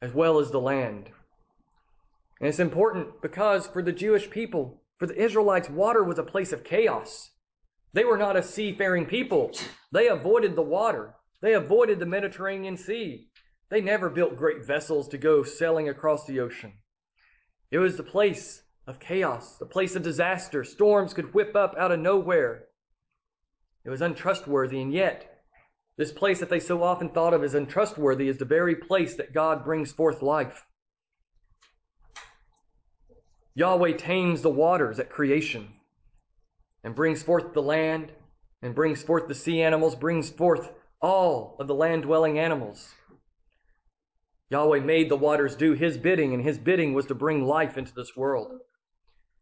as 0.00 0.12
well 0.12 0.38
as 0.38 0.50
the 0.50 0.60
land. 0.60 1.10
And 2.40 2.48
it's 2.48 2.58
important 2.58 3.22
because 3.22 3.66
for 3.66 3.82
the 3.82 3.92
Jewish 3.92 4.30
people, 4.30 4.82
for 4.98 5.06
the 5.06 5.20
Israelites, 5.20 5.68
water 5.70 6.04
was 6.04 6.18
a 6.18 6.22
place 6.22 6.52
of 6.52 6.64
chaos. 6.64 7.30
They 7.92 8.04
were 8.04 8.18
not 8.18 8.36
a 8.36 8.42
seafaring 8.42 9.06
people. 9.06 9.52
They 9.92 10.08
avoided 10.08 10.54
the 10.54 10.62
water. 10.62 11.14
They 11.40 11.54
avoided 11.54 11.98
the 11.98 12.06
Mediterranean 12.06 12.76
Sea. 12.76 13.28
They 13.70 13.80
never 13.80 14.10
built 14.10 14.36
great 14.36 14.64
vessels 14.64 15.08
to 15.08 15.18
go 15.18 15.42
sailing 15.42 15.88
across 15.88 16.26
the 16.26 16.40
ocean. 16.40 16.74
It 17.70 17.78
was 17.78 17.96
the 17.96 18.02
place 18.02 18.62
of 18.86 19.00
chaos, 19.00 19.56
the 19.58 19.66
place 19.66 19.96
of 19.96 20.02
disaster. 20.02 20.62
Storms 20.62 21.12
could 21.12 21.34
whip 21.34 21.56
up 21.56 21.74
out 21.78 21.90
of 21.90 21.98
nowhere. 21.98 22.66
It 23.84 23.90
was 23.90 24.02
untrustworthy, 24.02 24.80
and 24.80 24.92
yet, 24.92 25.35
this 25.96 26.12
place 26.12 26.40
that 26.40 26.50
they 26.50 26.60
so 26.60 26.82
often 26.82 27.08
thought 27.08 27.32
of 27.32 27.42
as 27.42 27.54
untrustworthy 27.54 28.28
is 28.28 28.38
the 28.38 28.44
very 28.44 28.74
place 28.74 29.14
that 29.16 29.32
God 29.32 29.64
brings 29.64 29.92
forth 29.92 30.22
life. 30.22 30.64
Yahweh 33.54 33.96
tames 33.96 34.42
the 34.42 34.50
waters 34.50 34.98
at 34.98 35.08
creation 35.08 35.68
and 36.84 36.94
brings 36.94 37.22
forth 37.22 37.54
the 37.54 37.62
land 37.62 38.12
and 38.60 38.74
brings 38.74 39.02
forth 39.02 39.28
the 39.28 39.34
sea 39.34 39.62
animals, 39.62 39.94
brings 39.94 40.28
forth 40.28 40.70
all 41.00 41.56
of 41.58 41.66
the 41.66 41.74
land 41.74 42.02
dwelling 42.02 42.38
animals. 42.38 42.92
Yahweh 44.50 44.80
made 44.80 45.10
the 45.10 45.16
waters 45.16 45.56
do 45.56 45.72
his 45.72 45.96
bidding, 45.96 46.32
and 46.32 46.42
his 46.42 46.58
bidding 46.58 46.94
was 46.94 47.06
to 47.06 47.14
bring 47.14 47.44
life 47.44 47.76
into 47.76 47.92
this 47.94 48.16
world. 48.16 48.60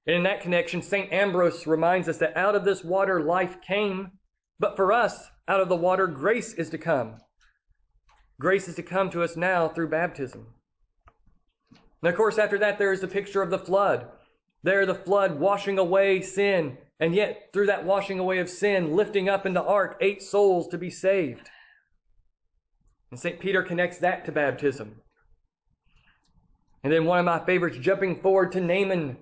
And 0.06 0.16
in 0.16 0.22
that 0.22 0.40
connection, 0.40 0.80
St. 0.80 1.12
Ambrose 1.12 1.66
reminds 1.66 2.08
us 2.08 2.18
that 2.18 2.36
out 2.36 2.54
of 2.54 2.64
this 2.64 2.84
water 2.84 3.22
life 3.22 3.60
came, 3.60 4.12
but 4.58 4.76
for 4.76 4.92
us, 4.92 5.28
out 5.48 5.60
of 5.60 5.68
the 5.68 5.76
water 5.76 6.06
grace 6.06 6.54
is 6.54 6.70
to 6.70 6.78
come. 6.78 7.16
Grace 8.40 8.68
is 8.68 8.74
to 8.76 8.82
come 8.82 9.10
to 9.10 9.22
us 9.22 9.36
now 9.36 9.68
through 9.68 9.88
baptism. 9.88 10.46
And 12.02 12.10
of 12.10 12.16
course, 12.16 12.38
after 12.38 12.58
that, 12.58 12.78
there 12.78 12.92
is 12.92 13.00
the 13.00 13.08
picture 13.08 13.42
of 13.42 13.50
the 13.50 13.58
flood. 13.58 14.08
There, 14.62 14.86
the 14.86 14.94
flood 14.94 15.38
washing 15.38 15.78
away 15.78 16.20
sin, 16.22 16.78
and 17.00 17.14
yet 17.14 17.50
through 17.52 17.66
that 17.66 17.84
washing 17.84 18.18
away 18.18 18.38
of 18.38 18.48
sin, 18.48 18.94
lifting 18.94 19.28
up 19.28 19.46
in 19.46 19.54
the 19.54 19.62
ark 19.62 19.96
eight 20.00 20.22
souls 20.22 20.68
to 20.68 20.78
be 20.78 20.90
saved. 20.90 21.50
And 23.10 23.20
St. 23.20 23.38
Peter 23.38 23.62
connects 23.62 23.98
that 23.98 24.24
to 24.24 24.32
baptism. 24.32 25.00
And 26.82 26.92
then 26.92 27.04
one 27.04 27.18
of 27.18 27.24
my 27.24 27.44
favorites, 27.44 27.78
jumping 27.80 28.20
forward 28.20 28.52
to 28.52 28.60
Naaman, 28.60 29.16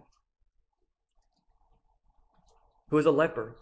who 2.88 2.96
was 2.96 3.06
a 3.06 3.10
leper, 3.10 3.56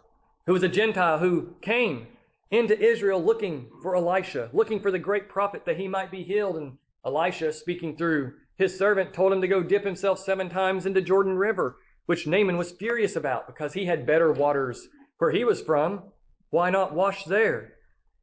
who 0.51 0.55
was 0.55 0.65
a 0.65 0.69
Gentile 0.69 1.17
who 1.17 1.55
came 1.63 2.09
into 2.51 2.77
Israel 2.77 3.25
looking 3.25 3.69
for 3.83 3.95
Elisha, 3.95 4.51
looking 4.53 4.81
for 4.81 4.91
the 4.91 4.99
great 4.99 5.29
prophet 5.29 5.65
that 5.65 5.77
he 5.77 5.87
might 5.87 6.11
be 6.11 6.25
healed. 6.25 6.57
And 6.57 6.77
Elisha, 7.07 7.53
speaking 7.53 7.97
through 7.97 8.33
his 8.57 8.77
servant, 8.77 9.15
told 9.15 9.33
him 9.33 9.41
to 9.43 9.47
go 9.47 9.63
dip 9.63 9.85
himself 9.85 10.19
seven 10.19 10.49
times 10.49 10.87
into 10.87 11.03
Jordan 11.03 11.37
River, 11.37 11.77
which 12.07 12.27
Naaman 12.27 12.57
was 12.57 12.73
furious 12.73 13.15
about 13.15 13.47
because 13.47 13.75
he 13.75 13.85
had 13.87 14.09
better 14.09 14.33
waters 14.33 14.89
where 15.19 15.31
he 15.31 15.45
was 15.45 15.63
from. 15.63 16.03
Why 16.49 16.69
not 16.69 16.97
wash 16.97 17.27
there? 17.27 17.75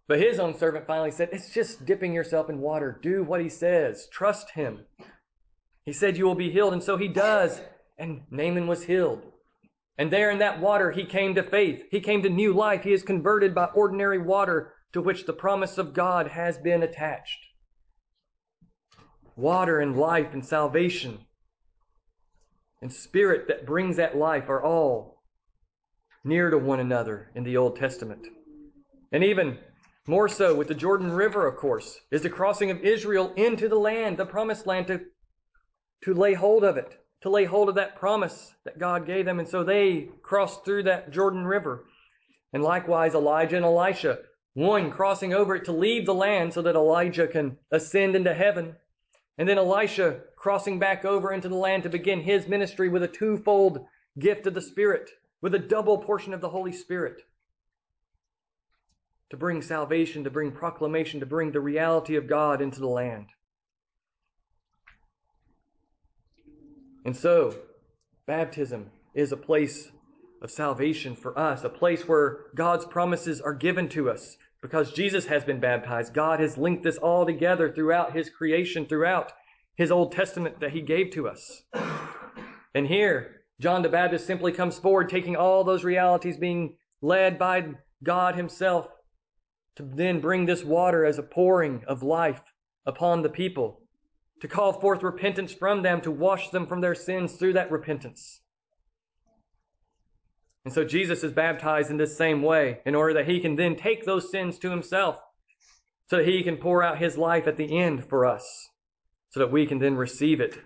But 0.09 0.19
his 0.19 0.37
own 0.37 0.57
servant 0.57 0.85
finally 0.85 1.11
said, 1.11 1.29
It's 1.31 1.53
just 1.53 1.85
dipping 1.85 2.13
yourself 2.13 2.49
in 2.49 2.59
water. 2.59 2.99
Do 3.01 3.23
what 3.23 3.39
he 3.39 3.47
says. 3.47 4.09
Trust 4.11 4.51
him. 4.51 4.81
He 5.85 5.93
said, 5.93 6.17
You 6.17 6.25
will 6.25 6.35
be 6.35 6.51
healed. 6.51 6.73
And 6.73 6.83
so 6.83 6.97
he 6.97 7.07
does. 7.07 7.61
And 7.97 8.23
Naaman 8.29 8.67
was 8.67 8.83
healed. 8.83 9.21
And 9.97 10.11
there 10.11 10.29
in 10.29 10.39
that 10.39 10.59
water, 10.59 10.91
he 10.91 11.05
came 11.05 11.33
to 11.35 11.43
faith. 11.43 11.83
He 11.89 11.99
came 11.99 12.21
to 12.23 12.29
new 12.29 12.53
life. 12.53 12.83
He 12.83 12.93
is 12.93 13.03
converted 13.03 13.55
by 13.55 13.65
ordinary 13.65 14.19
water 14.19 14.73
to 14.93 15.01
which 15.01 15.25
the 15.25 15.33
promise 15.33 15.77
of 15.77 15.93
God 15.93 16.27
has 16.27 16.57
been 16.57 16.83
attached. 16.83 17.39
Water 19.35 19.79
and 19.79 19.97
life 19.97 20.33
and 20.33 20.45
salvation 20.45 21.19
and 22.81 22.91
spirit 22.91 23.47
that 23.47 23.65
brings 23.65 23.97
that 23.97 24.17
life 24.17 24.49
are 24.49 24.63
all 24.63 25.23
near 26.23 26.49
to 26.49 26.57
one 26.57 26.79
another 26.79 27.31
in 27.35 27.43
the 27.43 27.57
Old 27.57 27.75
Testament. 27.75 28.27
And 29.11 29.23
even 29.23 29.57
more 30.05 30.27
so 30.29 30.55
with 30.55 30.67
the 30.67 30.75
Jordan 30.75 31.11
River, 31.11 31.47
of 31.47 31.57
course, 31.57 31.99
is 32.11 32.21
the 32.21 32.29
crossing 32.29 32.71
of 32.71 32.81
Israel 32.81 33.33
into 33.35 33.67
the 33.67 33.79
land, 33.79 34.17
the 34.17 34.25
promised 34.25 34.67
land, 34.67 34.87
to, 34.87 35.01
to 36.03 36.13
lay 36.13 36.33
hold 36.33 36.63
of 36.63 36.77
it, 36.77 36.97
to 37.21 37.29
lay 37.29 37.45
hold 37.45 37.69
of 37.69 37.75
that 37.75 37.95
promise 37.95 38.53
that 38.63 38.79
God 38.79 39.05
gave 39.05 39.25
them. 39.25 39.39
And 39.39 39.47
so 39.47 39.63
they 39.63 40.09
crossed 40.21 40.63
through 40.63 40.83
that 40.83 41.11
Jordan 41.11 41.45
River. 41.45 41.85
And 42.53 42.63
likewise, 42.63 43.13
Elijah 43.13 43.57
and 43.57 43.65
Elisha, 43.65 44.19
one 44.53 44.91
crossing 44.91 45.33
over 45.33 45.55
it 45.55 45.65
to 45.65 45.71
leave 45.71 46.05
the 46.05 46.13
land 46.13 46.53
so 46.53 46.61
that 46.61 46.75
Elijah 46.75 47.27
can 47.27 47.57
ascend 47.71 48.15
into 48.15 48.33
heaven. 48.33 48.75
And 49.37 49.47
then 49.47 49.57
Elisha 49.57 50.21
crossing 50.35 50.79
back 50.79 51.05
over 51.05 51.31
into 51.31 51.49
the 51.49 51.55
land 51.55 51.83
to 51.83 51.89
begin 51.89 52.21
his 52.21 52.47
ministry 52.47 52.89
with 52.89 53.03
a 53.03 53.07
twofold 53.07 53.85
gift 54.17 54.47
of 54.47 54.53
the 54.53 54.61
Spirit, 54.61 55.09
with 55.41 55.53
a 55.53 55.59
double 55.59 55.97
portion 55.99 56.33
of 56.33 56.41
the 56.41 56.49
Holy 56.49 56.71
Spirit 56.71 57.21
to 59.29 59.37
bring 59.37 59.61
salvation, 59.61 60.23
to 60.23 60.29
bring 60.29 60.51
proclamation, 60.51 61.19
to 61.19 61.25
bring 61.25 61.51
the 61.51 61.59
reality 61.59 62.15
of 62.15 62.27
God 62.27 62.61
into 62.61 62.79
the 62.79 62.87
land. 62.87 63.27
And 67.07 67.15
so, 67.15 67.55
baptism 68.25 68.91
is 69.15 69.31
a 69.31 69.37
place 69.37 69.93
of 70.41 70.51
salvation 70.51 71.15
for 71.15 71.39
us, 71.39 71.63
a 71.63 71.69
place 71.69 72.05
where 72.05 72.47
God's 72.53 72.83
promises 72.83 73.39
are 73.39 73.53
given 73.53 73.87
to 73.89 74.09
us. 74.09 74.35
Because 74.61 74.91
Jesus 74.91 75.25
has 75.27 75.45
been 75.45 75.61
baptized, 75.61 76.13
God 76.13 76.41
has 76.41 76.57
linked 76.57 76.83
this 76.83 76.97
all 76.97 77.25
together 77.25 77.71
throughout 77.71 78.13
His 78.13 78.29
creation, 78.29 78.85
throughout 78.85 79.31
His 79.77 79.89
Old 79.89 80.11
Testament 80.11 80.59
that 80.59 80.71
He 80.71 80.81
gave 80.81 81.11
to 81.11 81.29
us. 81.29 81.61
And 82.75 82.85
here, 82.85 83.37
John 83.61 83.83
the 83.83 83.89
Baptist 83.89 84.27
simply 84.27 84.51
comes 84.51 84.77
forward, 84.77 85.07
taking 85.07 85.37
all 85.37 85.63
those 85.63 85.85
realities, 85.85 86.35
being 86.35 86.75
led 87.01 87.39
by 87.39 87.69
God 88.03 88.35
Himself, 88.35 88.89
to 89.77 89.89
then 89.95 90.19
bring 90.19 90.45
this 90.45 90.65
water 90.65 91.05
as 91.05 91.17
a 91.17 91.23
pouring 91.23 91.85
of 91.87 92.03
life 92.03 92.41
upon 92.85 93.21
the 93.21 93.29
people, 93.29 93.86
to 94.41 94.47
call 94.47 94.73
forth 94.73 95.03
repentance 95.03 95.51
from 95.51 95.81
them, 95.81 96.01
to 96.01 96.11
wash 96.11 96.49
them 96.49 96.67
from 96.67 96.81
their 96.81 96.95
sins 96.95 97.33
through 97.33 97.53
that 97.53 97.71
repentance. 97.71 98.41
And 100.65 100.73
so 100.73 100.83
Jesus 100.83 101.23
is 101.23 101.31
baptized 101.31 101.89
in 101.89 101.97
this 101.97 102.17
same 102.17 102.41
way 102.41 102.79
in 102.85 102.93
order 102.93 103.13
that 103.13 103.27
he 103.27 103.39
can 103.39 103.55
then 103.55 103.75
take 103.75 104.05
those 104.05 104.29
sins 104.29 104.59
to 104.59 104.69
himself 104.69 105.17
so 106.09 106.17
that 106.17 106.27
he 106.27 106.43
can 106.43 106.57
pour 106.57 106.83
out 106.83 106.97
his 106.97 107.17
life 107.17 107.47
at 107.47 107.57
the 107.57 107.77
end 107.77 108.05
for 108.05 108.25
us 108.25 108.69
so 109.29 109.39
that 109.39 109.51
we 109.51 109.65
can 109.65 109.79
then 109.79 109.95
receive 109.95 110.39
it. 110.39 110.57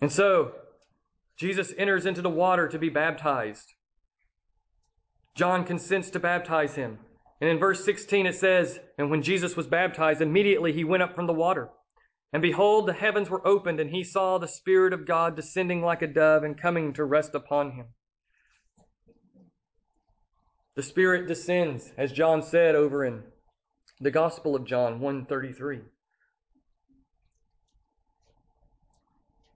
And 0.00 0.12
so 0.12 0.52
Jesus 1.38 1.72
enters 1.76 2.06
into 2.06 2.22
the 2.22 2.30
water 2.30 2.68
to 2.68 2.78
be 2.78 2.88
baptized. 2.88 3.74
John 5.34 5.64
consents 5.64 6.10
to 6.10 6.18
baptize 6.18 6.74
him. 6.74 6.98
And 7.40 7.50
in 7.50 7.58
verse 7.58 7.84
16 7.84 8.26
it 8.26 8.34
says, 8.34 8.78
And 8.98 9.10
when 9.10 9.22
Jesus 9.22 9.56
was 9.56 9.66
baptized, 9.66 10.22
immediately 10.22 10.72
he 10.72 10.84
went 10.84 11.02
up 11.02 11.14
from 11.14 11.26
the 11.26 11.32
water. 11.32 11.70
And 12.32 12.42
behold, 12.42 12.86
the 12.86 12.92
heavens 12.92 13.30
were 13.30 13.46
opened, 13.46 13.80
and 13.80 13.90
he 13.90 14.02
saw 14.02 14.38
the 14.38 14.48
Spirit 14.48 14.92
of 14.92 15.06
God 15.06 15.36
descending 15.36 15.82
like 15.82 16.02
a 16.02 16.06
dove 16.06 16.42
and 16.42 16.60
coming 16.60 16.92
to 16.94 17.04
rest 17.04 17.34
upon 17.34 17.72
him. 17.72 17.86
The 20.74 20.82
Spirit 20.82 21.28
descends, 21.28 21.92
as 21.96 22.12
John 22.12 22.42
said 22.42 22.74
over 22.74 23.04
in 23.04 23.22
the 24.00 24.10
Gospel 24.10 24.54
of 24.54 24.66
John 24.66 25.00
133. 25.00 25.80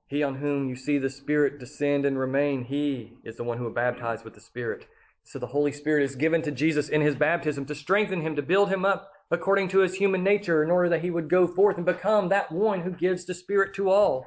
He 0.06 0.22
on 0.22 0.36
whom 0.36 0.68
you 0.68 0.76
see 0.76 0.98
the 0.98 1.10
Spirit 1.10 1.60
descend 1.60 2.06
and 2.06 2.18
remain, 2.18 2.64
he 2.64 3.12
is 3.24 3.36
the 3.36 3.44
one 3.44 3.58
who 3.58 3.64
will 3.64 3.70
baptize 3.70 4.24
with 4.24 4.34
the 4.34 4.40
Spirit. 4.40 4.86
So 5.24 5.38
the 5.38 5.46
Holy 5.46 5.72
Spirit 5.72 6.04
is 6.04 6.16
given 6.16 6.42
to 6.42 6.50
Jesus 6.50 6.88
in 6.88 7.00
his 7.00 7.14
baptism 7.14 7.66
to 7.66 7.74
strengthen 7.74 8.20
him, 8.20 8.36
to 8.36 8.42
build 8.42 8.68
him 8.68 8.84
up 8.84 9.12
according 9.30 9.68
to 9.68 9.78
his 9.80 9.94
human 9.94 10.24
nature, 10.24 10.62
in 10.64 10.70
order 10.70 10.88
that 10.88 11.02
he 11.02 11.10
would 11.10 11.30
go 11.30 11.46
forth 11.46 11.76
and 11.76 11.86
become 11.86 12.28
that 12.28 12.50
one 12.50 12.80
who 12.80 12.90
gives 12.90 13.24
the 13.24 13.34
Spirit 13.34 13.74
to 13.74 13.88
all. 13.90 14.26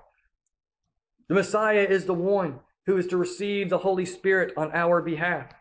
The 1.28 1.36
Messiah 1.36 1.86
is 1.90 2.06
the 2.06 2.14
one 2.14 2.60
who 2.86 2.98
is 2.98 3.08
to 3.08 3.18
receive 3.18 3.70
the 3.70 3.80
Holy 3.80 4.06
Spirit 4.06 4.54
on 4.56 4.72
our 4.74 5.02
behalf 5.02 5.52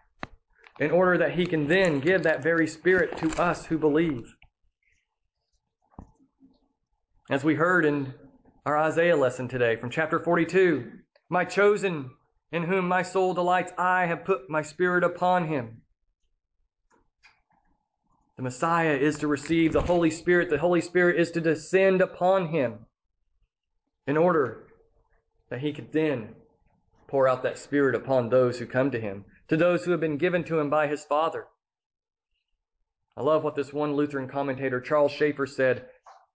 in 0.78 0.90
order 0.90 1.18
that 1.18 1.32
he 1.32 1.46
can 1.46 1.66
then 1.66 2.00
give 2.00 2.22
that 2.22 2.42
very 2.42 2.66
Spirit 2.66 3.16
to 3.18 3.30
us 3.40 3.66
who 3.66 3.78
believe. 3.78 4.34
As 7.30 7.44
we 7.44 7.54
heard 7.54 7.84
in 7.84 8.14
our 8.66 8.76
Isaiah 8.76 9.16
lesson 9.16 9.48
today 9.48 9.76
from 9.76 9.90
chapter 9.90 10.18
42, 10.18 10.90
my 11.28 11.44
chosen 11.44 12.10
in 12.52 12.64
whom 12.64 12.86
my 12.86 13.02
soul 13.02 13.32
delights, 13.34 13.72
I 13.78 14.06
have 14.06 14.24
put 14.24 14.50
my 14.50 14.62
Spirit 14.62 15.02
upon 15.02 15.48
him. 15.48 15.78
The 18.36 18.42
Messiah 18.42 18.94
is 18.94 19.18
to 19.18 19.26
receive 19.26 19.72
the 19.72 19.82
Holy 19.82 20.10
Spirit. 20.10 20.50
The 20.50 20.58
Holy 20.58 20.80
Spirit 20.80 21.18
is 21.18 21.30
to 21.32 21.40
descend 21.40 22.00
upon 22.00 22.48
him 22.48 22.86
in 24.06 24.16
order 24.16 24.64
that 25.48 25.60
he 25.60 25.72
could 25.72 25.92
then 25.92 26.34
pour 27.08 27.28
out 27.28 27.42
that 27.42 27.58
Spirit 27.58 27.94
upon 27.94 28.28
those 28.28 28.58
who 28.58 28.66
come 28.66 28.90
to 28.90 29.00
him 29.00 29.24
to 29.48 29.56
those 29.56 29.84
who 29.84 29.90
have 29.90 30.00
been 30.00 30.16
given 30.16 30.44
to 30.44 30.58
him 30.58 30.70
by 30.70 30.86
his 30.86 31.04
Father. 31.04 31.46
I 33.16 33.22
love 33.22 33.44
what 33.44 33.54
this 33.54 33.72
one 33.72 33.94
Lutheran 33.94 34.28
commentator, 34.28 34.80
Charles 34.80 35.12
Schaeffer, 35.12 35.46
said. 35.46 35.86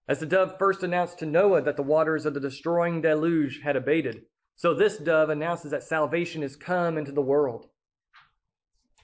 As 0.08 0.20
the 0.20 0.26
dove 0.26 0.58
first 0.60 0.84
announced 0.84 1.20
to 1.20 1.26
Noah 1.26 1.62
that 1.64 1.76
the 1.76 1.84
waters 1.84 2.26
of 2.26 2.34
the 2.34 2.40
destroying 2.40 3.02
deluge 3.02 3.62
had 3.64 3.76
abated, 3.76 4.22
so 4.58 4.74
this 4.74 4.98
dove 4.98 5.30
announces 5.30 5.72
that 5.72 5.84
salvation 5.84 6.42
has 6.42 6.56
come 6.56 6.98
into 6.98 7.12
the 7.12 7.22
world. 7.22 7.68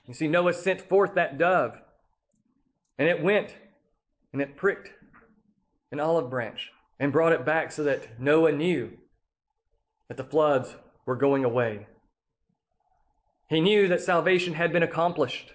You 0.08 0.14
see, 0.16 0.28
Noah 0.28 0.54
sent 0.54 0.82
forth 0.82 1.14
that 1.14 1.38
dove, 1.38 1.78
and 2.98 3.08
it 3.08 3.24
went 3.24 3.56
and 4.34 4.42
it 4.42 4.58
pricked 4.58 4.90
an 5.92 6.00
olive 6.00 6.30
branch 6.30 6.72
and 7.00 7.14
brought 7.14 7.34
it 7.34 7.46
back 7.46 7.72
so 7.72 7.84
that 7.84 8.20
Noah 8.20 8.52
knew 8.52 8.92
that 10.08 10.18
the 10.18 10.24
floods 10.24 10.76
were 11.06 11.16
going 11.16 11.46
away. 11.46 11.86
He 13.48 13.62
knew 13.62 13.88
that 13.88 14.02
salvation 14.02 14.56
had 14.56 14.74
been 14.74 14.84
accomplished 14.84 15.54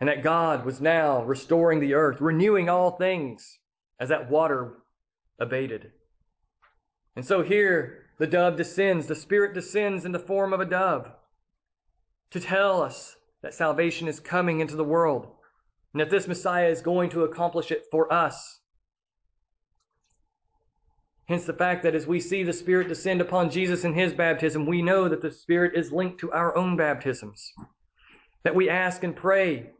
and 0.00 0.08
that 0.08 0.24
God 0.24 0.64
was 0.64 0.80
now 0.80 1.22
restoring 1.22 1.78
the 1.78 1.94
earth, 1.94 2.20
renewing 2.20 2.68
all 2.68 2.96
things 2.96 3.58
as 4.00 4.08
that 4.08 4.28
water 4.28 4.78
abated. 5.38 5.92
And 7.14 7.24
so 7.24 7.42
here 7.42 8.03
the 8.18 8.26
dove 8.26 8.56
descends, 8.56 9.06
the 9.06 9.14
Spirit 9.14 9.54
descends 9.54 10.04
in 10.04 10.12
the 10.12 10.18
form 10.18 10.52
of 10.52 10.60
a 10.60 10.64
dove 10.64 11.10
to 12.30 12.40
tell 12.40 12.82
us 12.82 13.16
that 13.42 13.54
salvation 13.54 14.08
is 14.08 14.20
coming 14.20 14.60
into 14.60 14.76
the 14.76 14.84
world 14.84 15.28
and 15.92 16.00
that 16.00 16.10
this 16.10 16.26
Messiah 16.26 16.68
is 16.68 16.80
going 16.80 17.10
to 17.10 17.24
accomplish 17.24 17.70
it 17.70 17.84
for 17.90 18.12
us. 18.12 18.60
Hence, 21.26 21.44
the 21.44 21.52
fact 21.52 21.82
that 21.82 21.94
as 21.94 22.06
we 22.06 22.20
see 22.20 22.42
the 22.42 22.52
Spirit 22.52 22.88
descend 22.88 23.20
upon 23.20 23.50
Jesus 23.50 23.84
in 23.84 23.94
his 23.94 24.12
baptism, 24.12 24.66
we 24.66 24.82
know 24.82 25.08
that 25.08 25.22
the 25.22 25.30
Spirit 25.30 25.72
is 25.74 25.92
linked 25.92 26.20
to 26.20 26.32
our 26.32 26.56
own 26.56 26.76
baptisms. 26.76 27.52
That 28.42 28.54
we 28.54 28.68
ask 28.68 29.02
and 29.04 29.16
pray 29.16 29.70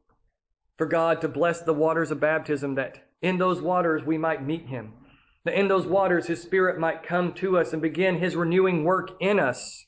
for 0.78 0.86
God 0.86 1.20
to 1.20 1.28
bless 1.28 1.60
the 1.60 1.74
waters 1.74 2.10
of 2.10 2.18
baptism, 2.18 2.76
that 2.76 3.08
in 3.20 3.36
those 3.36 3.60
waters 3.60 4.04
we 4.04 4.16
might 4.16 4.46
meet 4.46 4.66
him. 4.66 4.94
That 5.44 5.58
in 5.58 5.68
those 5.68 5.86
waters 5.86 6.26
his 6.26 6.40
Spirit 6.40 6.78
might 6.78 7.02
come 7.02 7.34
to 7.34 7.58
us 7.58 7.72
and 7.72 7.82
begin 7.82 8.18
his 8.18 8.34
renewing 8.34 8.84
work 8.84 9.10
in 9.20 9.38
us, 9.38 9.84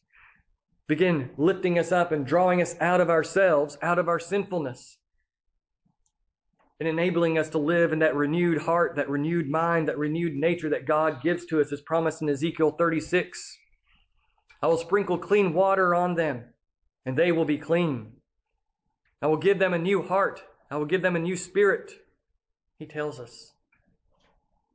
begin 0.86 1.30
lifting 1.38 1.78
us 1.78 1.92
up 1.92 2.12
and 2.12 2.26
drawing 2.26 2.60
us 2.60 2.76
out 2.80 3.00
of 3.00 3.08
ourselves, 3.08 3.78
out 3.80 3.98
of 3.98 4.08
our 4.08 4.18
sinfulness, 4.18 4.98
and 6.78 6.88
enabling 6.88 7.38
us 7.38 7.48
to 7.50 7.58
live 7.58 7.92
in 7.92 8.00
that 8.00 8.14
renewed 8.14 8.58
heart, 8.58 8.96
that 8.96 9.08
renewed 9.08 9.48
mind, 9.48 9.88
that 9.88 9.98
renewed 9.98 10.34
nature 10.34 10.68
that 10.68 10.86
God 10.86 11.22
gives 11.22 11.46
to 11.46 11.60
us 11.60 11.72
as 11.72 11.80
promised 11.80 12.20
in 12.20 12.28
Ezekiel 12.28 12.72
36. 12.72 13.56
I 14.62 14.66
will 14.66 14.76
sprinkle 14.76 15.16
clean 15.16 15.54
water 15.54 15.94
on 15.94 16.16
them, 16.16 16.44
and 17.06 17.16
they 17.16 17.32
will 17.32 17.46
be 17.46 17.58
clean. 17.58 18.12
I 19.22 19.26
will 19.26 19.38
give 19.38 19.58
them 19.58 19.72
a 19.72 19.78
new 19.78 20.02
heart. 20.02 20.42
I 20.70 20.76
will 20.76 20.84
give 20.84 21.00
them 21.00 21.16
a 21.16 21.20
new 21.20 21.36
spirit. 21.36 21.92
He 22.78 22.86
tells 22.86 23.18
us. 23.18 23.52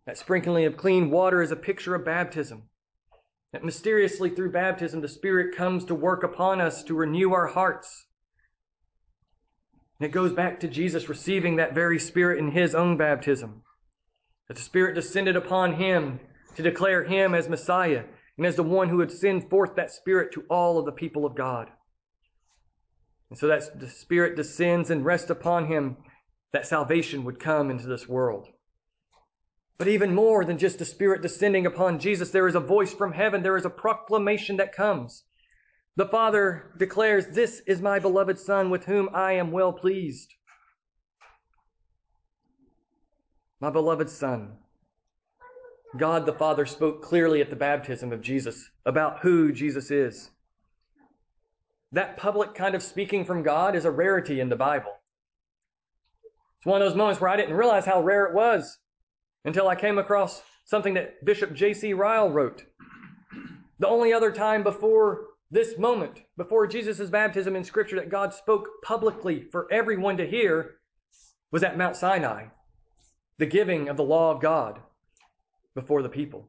That 0.05 0.17
sprinkling 0.17 0.65
of 0.65 0.77
clean 0.77 1.11
water 1.11 1.41
is 1.41 1.51
a 1.51 1.55
picture 1.55 1.95
of 1.95 2.05
baptism. 2.05 2.63
That 3.53 3.63
mysteriously 3.63 4.29
through 4.29 4.51
baptism, 4.51 5.01
the 5.01 5.07
Spirit 5.07 5.55
comes 5.55 5.85
to 5.85 5.95
work 5.95 6.23
upon 6.23 6.61
us 6.61 6.83
to 6.83 6.95
renew 6.95 7.33
our 7.33 7.47
hearts, 7.47 8.05
and 10.01 10.09
it 10.09 10.13
goes 10.13 10.33
back 10.33 10.59
to 10.61 10.67
Jesus 10.67 11.07
receiving 11.07 11.57
that 11.57 11.75
very 11.75 11.99
Spirit 11.99 12.39
in 12.39 12.51
his 12.51 12.73
own 12.73 12.97
baptism. 12.97 13.61
That 14.47 14.57
the 14.57 14.63
Spirit 14.63 14.95
descended 14.95 15.35
upon 15.35 15.75
him 15.75 16.19
to 16.55 16.63
declare 16.63 17.03
him 17.03 17.35
as 17.35 17.47
Messiah 17.47 18.05
and 18.35 18.47
as 18.47 18.55
the 18.55 18.63
one 18.63 18.89
who 18.89 18.97
would 18.97 19.11
send 19.11 19.47
forth 19.47 19.75
that 19.75 19.91
Spirit 19.91 20.33
to 20.33 20.43
all 20.49 20.79
of 20.79 20.85
the 20.85 20.91
people 20.91 21.23
of 21.23 21.35
God. 21.35 21.69
And 23.29 23.37
so 23.37 23.45
that 23.45 23.79
the 23.79 23.87
Spirit 23.87 24.35
descends 24.35 24.89
and 24.89 25.05
rests 25.05 25.29
upon 25.29 25.67
him, 25.67 25.97
that 26.51 26.65
salvation 26.65 27.23
would 27.23 27.39
come 27.39 27.69
into 27.69 27.85
this 27.85 28.09
world. 28.09 28.47
But 29.81 29.87
even 29.87 30.13
more 30.13 30.45
than 30.45 30.59
just 30.59 30.77
the 30.77 30.85
Spirit 30.85 31.23
descending 31.23 31.65
upon 31.65 31.97
Jesus, 31.97 32.29
there 32.29 32.47
is 32.47 32.53
a 32.53 32.59
voice 32.59 32.93
from 32.93 33.13
heaven. 33.13 33.41
There 33.41 33.57
is 33.57 33.65
a 33.65 33.69
proclamation 33.71 34.57
that 34.57 34.75
comes. 34.75 35.23
The 35.95 36.05
Father 36.05 36.71
declares, 36.77 37.25
This 37.25 37.63
is 37.65 37.81
my 37.81 37.97
beloved 37.97 38.37
Son 38.37 38.69
with 38.69 38.85
whom 38.85 39.09
I 39.11 39.31
am 39.31 39.51
well 39.51 39.73
pleased. 39.73 40.35
My 43.59 43.71
beloved 43.71 44.07
Son. 44.07 44.57
God 45.97 46.27
the 46.27 46.33
Father 46.33 46.67
spoke 46.67 47.01
clearly 47.01 47.41
at 47.41 47.49
the 47.49 47.55
baptism 47.55 48.11
of 48.11 48.21
Jesus 48.21 48.69
about 48.85 49.21
who 49.21 49.51
Jesus 49.51 49.89
is. 49.89 50.29
That 51.91 52.17
public 52.17 52.53
kind 52.53 52.75
of 52.75 52.83
speaking 52.83 53.25
from 53.25 53.41
God 53.41 53.75
is 53.75 53.85
a 53.85 53.89
rarity 53.89 54.41
in 54.41 54.49
the 54.49 54.55
Bible. 54.55 54.91
It's 56.59 56.67
one 56.67 56.83
of 56.83 56.87
those 56.87 56.95
moments 56.95 57.19
where 57.19 57.31
I 57.31 57.35
didn't 57.35 57.55
realize 57.57 57.85
how 57.85 58.03
rare 58.03 58.25
it 58.25 58.35
was 58.35 58.77
until 59.45 59.67
I 59.67 59.75
came 59.75 59.97
across 59.97 60.41
something 60.65 60.93
that 60.93 61.23
Bishop 61.25 61.53
J.C. 61.53 61.93
Ryle 61.93 62.29
wrote. 62.29 62.63
The 63.79 63.87
only 63.87 64.13
other 64.13 64.31
time 64.31 64.63
before 64.63 65.25
this 65.49 65.77
moment 65.77 66.21
before 66.37 66.65
Jesus' 66.65 67.09
baptism 67.09 67.55
in 67.55 67.63
Scripture 67.63 67.97
that 67.97 68.09
God 68.09 68.33
spoke 68.33 68.67
publicly 68.83 69.43
for 69.51 69.71
everyone 69.71 70.17
to 70.17 70.25
hear 70.25 70.75
was 71.51 71.63
at 71.63 71.77
Mount 71.77 71.97
Sinai, 71.97 72.45
the 73.37 73.45
giving 73.45 73.89
of 73.89 73.97
the 73.97 74.03
law 74.03 74.31
of 74.31 74.41
God 74.41 74.79
before 75.75 76.01
the 76.01 76.09
people. 76.09 76.47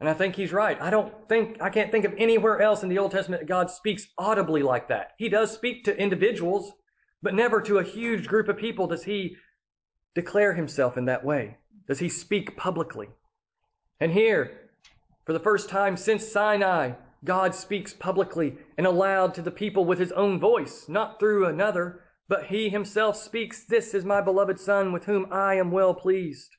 And 0.00 0.08
I 0.08 0.14
think 0.14 0.34
he's 0.34 0.52
right. 0.52 0.80
I 0.82 0.90
don't 0.90 1.14
think, 1.28 1.62
I 1.62 1.70
can't 1.70 1.92
think 1.92 2.04
of 2.04 2.12
anywhere 2.18 2.60
else 2.60 2.82
in 2.82 2.88
the 2.88 2.98
Old 2.98 3.12
Testament 3.12 3.40
that 3.40 3.46
God 3.46 3.70
speaks 3.70 4.08
audibly 4.18 4.60
like 4.60 4.88
that. 4.88 5.12
He 5.16 5.28
does 5.28 5.52
speak 5.52 5.84
to 5.84 5.96
individuals, 5.96 6.72
but 7.22 7.34
never 7.34 7.60
to 7.60 7.78
a 7.78 7.84
huge 7.84 8.26
group 8.26 8.48
of 8.48 8.56
people 8.56 8.86
does 8.86 9.04
he 9.04 9.36
declare 10.14 10.54
himself 10.54 10.96
in 10.96 11.04
that 11.06 11.24
way. 11.24 11.56
Does 11.86 11.98
he 11.98 12.08
speak 12.08 12.56
publicly? 12.56 13.08
And 14.00 14.12
here, 14.12 14.70
for 15.24 15.32
the 15.32 15.40
first 15.40 15.68
time 15.68 15.96
since 15.96 16.26
Sinai, 16.26 16.92
God 17.24 17.54
speaks 17.54 17.92
publicly 17.92 18.56
and 18.76 18.86
aloud 18.86 19.34
to 19.34 19.42
the 19.42 19.50
people 19.50 19.84
with 19.84 19.98
his 19.98 20.12
own 20.12 20.40
voice, 20.40 20.86
not 20.88 21.20
through 21.20 21.46
another, 21.46 22.00
but 22.28 22.46
he 22.46 22.68
himself 22.68 23.16
speaks, 23.16 23.64
This 23.64 23.94
is 23.94 24.04
my 24.04 24.20
beloved 24.20 24.58
Son 24.58 24.92
with 24.92 25.04
whom 25.04 25.28
I 25.30 25.54
am 25.54 25.70
well 25.70 25.94
pleased. 25.94 26.56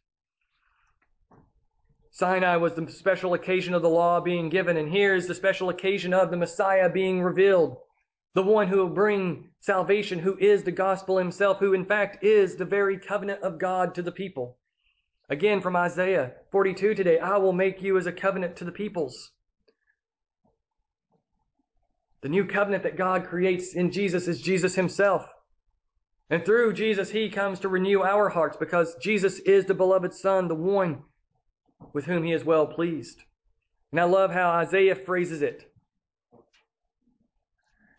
Sinai 2.12 2.58
was 2.58 2.76
the 2.76 2.90
special 2.92 3.34
occasion 3.34 3.74
of 3.74 3.82
the 3.82 3.90
law 3.90 4.22
being 4.22 4.48
given, 4.48 4.78
and 4.78 4.90
here 4.90 5.16
is 5.16 5.28
the 5.28 5.34
special 5.34 5.70
occasion 5.70 6.14
of 6.14 6.30
the 6.30 6.38
Messiah 6.38 6.90
being 6.90 7.22
revealed. 7.22 7.78
The 8.36 8.44
one 8.44 8.68
who 8.68 8.78
will 8.78 8.90
bring 8.90 9.50
salvation, 9.64 10.20
who 10.20 10.38
is 10.40 10.64
the 10.64 10.72
gospel 10.72 11.18
himself, 11.18 11.58
who 11.60 11.74
in 11.74 11.86
fact 11.86 12.22
is 12.22 12.58
the 12.58 12.66
very 12.66 13.00
covenant 13.00 13.42
of 13.42 13.58
God 13.58 13.96
to 13.96 14.02
the 14.02 14.12
people. 14.12 14.58
Again 15.30 15.62
from 15.62 15.78
Isaiah 15.78 16.34
42 16.52 16.94
today, 16.94 17.18
I 17.18 17.38
will 17.38 17.54
make 17.54 17.82
you 17.82 17.98
as 17.98 18.06
a 18.06 18.12
covenant 18.12 18.58
to 18.58 18.66
the 18.66 18.74
peoples. 18.74 19.32
The 22.22 22.30
new 22.30 22.46
covenant 22.46 22.84
that 22.84 22.98
God 22.98 23.26
creates 23.26 23.74
in 23.74 23.90
Jesus 23.90 24.28
is 24.28 24.42
Jesus 24.42 24.76
himself. 24.76 25.26
And 26.30 26.44
through 26.44 26.74
Jesus, 26.74 27.12
he 27.12 27.30
comes 27.30 27.62
to 27.62 27.70
renew 27.70 28.02
our 28.02 28.28
hearts 28.28 28.58
because 28.58 28.96
Jesus 29.02 29.40
is 29.40 29.66
the 29.66 29.74
beloved 29.74 30.14
Son, 30.14 30.50
the 30.50 30.56
one 30.56 31.04
with 31.94 32.04
whom 32.04 32.24
he 32.24 32.34
is 32.34 32.44
well 32.44 32.68
pleased. 32.68 33.24
And 33.92 34.02
I 34.02 34.04
love 34.04 34.32
how 34.32 34.50
Isaiah 34.50 34.96
phrases 34.96 35.42
it. 35.42 35.73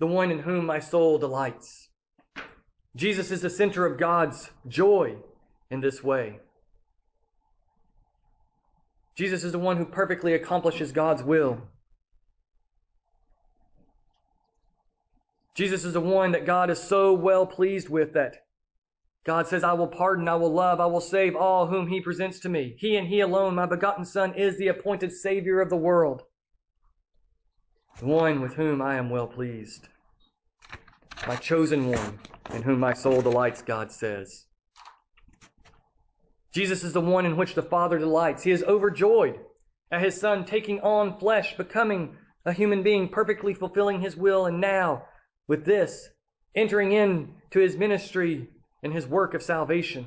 The 0.00 0.07
one 0.07 0.30
in 0.30 0.40
whom 0.40 0.66
my 0.66 0.78
soul 0.78 1.18
delights. 1.18 1.88
Jesus 2.96 3.30
is 3.30 3.40
the 3.40 3.50
center 3.50 3.87
of 3.87 3.98
God's 3.98 4.50
joy 4.68 5.16
in 5.70 5.80
this 5.80 6.02
way. 6.02 6.40
Jesus 9.16 9.44
is 9.44 9.52
the 9.52 9.59
one 9.59 9.76
who 9.76 9.85
perfectly 9.85 10.35
accomplishes 10.35 10.92
God's 10.92 11.22
will. 11.22 11.61
Jesus 15.54 15.85
is 15.85 15.92
the 15.92 16.00
one 16.00 16.33
that 16.33 16.46
God 16.46 16.68
is 16.70 16.83
so 16.83 17.12
well 17.12 17.46
pleased 17.46 17.88
with 17.88 18.12
that 18.14 18.44
God 19.24 19.46
says, 19.46 19.64
I 19.64 19.72
will 19.72 19.87
pardon, 19.87 20.28
I 20.28 20.35
will 20.35 20.52
love, 20.52 20.80
I 20.80 20.87
will 20.87 21.00
save 21.00 21.35
all 21.35 21.66
whom 21.66 21.88
he 21.88 22.00
presents 22.00 22.40
to 22.40 22.50
me. 22.50 22.76
He 22.78 22.96
and 22.96 23.09
he 23.09 23.20
alone, 23.20 23.54
my 23.54 23.64
begotten 23.64 24.04
Son, 24.04 24.35
is 24.35 24.59
the 24.59 24.68
appointed 24.68 25.12
Savior 25.12 25.61
of 25.61 25.70
the 25.70 25.76
world, 25.76 26.24
the 27.98 28.07
one 28.07 28.40
with 28.40 28.54
whom 28.54 28.83
I 28.83 28.96
am 28.96 29.11
well 29.11 29.26
pleased. 29.26 29.88
My 31.26 31.37
chosen 31.37 31.88
one, 31.88 32.18
in 32.52 32.62
whom 32.62 32.80
my 32.80 32.92
soul 32.92 33.22
delights, 33.22 33.62
God 33.62 33.92
says. 33.92 34.46
Jesus 36.52 36.85
is 36.85 36.92
the 36.92 37.00
one 37.00 37.26
in 37.26 37.37
which 37.37 37.54
the 37.54 37.62
Father 37.62 37.98
delights. 37.98 38.42
He 38.42 38.50
is 38.50 38.62
overjoyed 38.62 39.38
at 39.90 40.02
his 40.02 40.20
Son 40.20 40.44
taking 40.44 40.80
on 40.80 41.18
flesh, 41.18 41.57
becoming 41.57 42.16
a 42.44 42.52
human 42.52 42.83
being, 42.83 43.09
perfectly 43.09 43.54
fulfilling 43.54 44.00
his 44.00 44.16
will, 44.16 44.46
and 44.46 44.61
now, 44.61 45.04
with 45.48 45.64
this, 45.64 46.09
entering 46.54 46.92
into 46.92 47.59
his 47.59 47.76
ministry 47.76 48.48
and 48.83 48.92
his 48.92 49.07
work 49.07 49.35
of 49.35 49.42
salvation. 49.42 50.07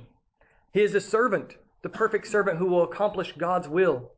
He 0.72 0.82
is 0.82 0.94
a 0.94 1.02
servant, 1.02 1.56
the 1.82 1.90
perfect 1.90 2.28
servant 2.28 2.60
who 2.60 2.68
will 2.68 2.84
accomplish 2.84 3.34
God's 3.38 3.68
will. 3.68 4.12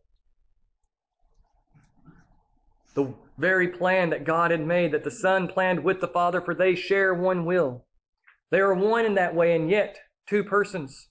The 2.93 3.13
very 3.39 3.67
plan 3.69 4.09
that 4.09 4.25
God 4.25 4.51
had 4.51 4.65
made, 4.65 4.91
that 4.91 5.03
the 5.03 5.11
Son 5.11 5.47
planned 5.47 5.83
with 5.83 6.01
the 6.01 6.07
Father, 6.07 6.41
for 6.41 6.53
they 6.53 6.75
share 6.75 7.13
one 7.13 7.45
will. 7.45 7.85
They 8.51 8.59
are 8.59 8.73
one 8.73 9.05
in 9.05 9.15
that 9.15 9.35
way, 9.35 9.55
and 9.55 9.69
yet 9.69 9.97
two 10.27 10.43
persons. 10.43 11.09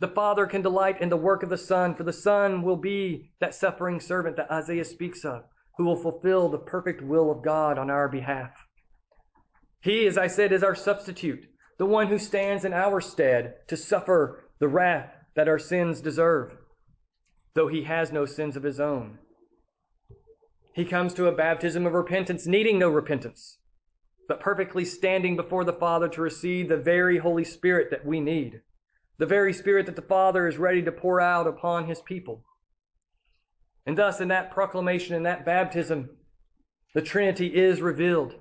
The 0.00 0.08
Father 0.08 0.46
can 0.46 0.62
delight 0.62 1.00
in 1.00 1.10
the 1.10 1.16
work 1.16 1.42
of 1.42 1.50
the 1.50 1.58
Son, 1.58 1.94
for 1.94 2.04
the 2.04 2.12
Son 2.12 2.62
will 2.62 2.76
be 2.76 3.32
that 3.40 3.54
suffering 3.54 4.00
servant 4.00 4.36
that 4.36 4.50
Isaiah 4.50 4.84
speaks 4.84 5.24
of, 5.24 5.42
who 5.76 5.84
will 5.84 5.96
fulfill 5.96 6.48
the 6.48 6.58
perfect 6.58 7.02
will 7.02 7.30
of 7.30 7.44
God 7.44 7.78
on 7.78 7.90
our 7.90 8.08
behalf. 8.08 8.50
He, 9.82 10.06
as 10.06 10.16
I 10.16 10.26
said, 10.26 10.52
is 10.52 10.62
our 10.62 10.74
substitute 10.74 11.46
the 11.80 11.86
one 11.86 12.08
who 12.08 12.18
stands 12.18 12.66
in 12.66 12.74
our 12.74 13.00
stead 13.00 13.54
to 13.66 13.74
suffer 13.74 14.50
the 14.58 14.68
wrath 14.68 15.14
that 15.34 15.48
our 15.48 15.58
sins 15.58 16.02
deserve, 16.02 16.52
though 17.54 17.68
he 17.68 17.84
has 17.84 18.12
no 18.12 18.26
sins 18.26 18.54
of 18.54 18.62
his 18.62 18.78
own. 18.78 19.18
He 20.72 20.84
comes 20.84 21.14
to 21.14 21.26
a 21.26 21.32
baptism 21.32 21.84
of 21.86 21.94
repentance, 21.94 22.46
needing 22.46 22.78
no 22.78 22.88
repentance, 22.88 23.58
but 24.28 24.40
perfectly 24.40 24.84
standing 24.84 25.34
before 25.34 25.64
the 25.64 25.72
Father 25.72 26.08
to 26.08 26.20
receive 26.20 26.68
the 26.68 26.76
very 26.76 27.18
Holy 27.18 27.44
Spirit 27.44 27.90
that 27.90 28.06
we 28.06 28.20
need, 28.20 28.60
the 29.18 29.26
very 29.26 29.52
Spirit 29.52 29.86
that 29.86 29.96
the 29.96 30.02
Father 30.02 30.46
is 30.46 30.58
ready 30.58 30.82
to 30.82 30.92
pour 30.92 31.20
out 31.20 31.46
upon 31.46 31.86
his 31.86 32.00
people. 32.00 32.44
And 33.84 33.98
thus, 33.98 34.20
in 34.20 34.28
that 34.28 34.52
proclamation, 34.52 35.16
in 35.16 35.24
that 35.24 35.44
baptism, 35.44 36.10
the 36.94 37.02
Trinity 37.02 37.48
is 37.48 37.80
revealed. 37.80 38.34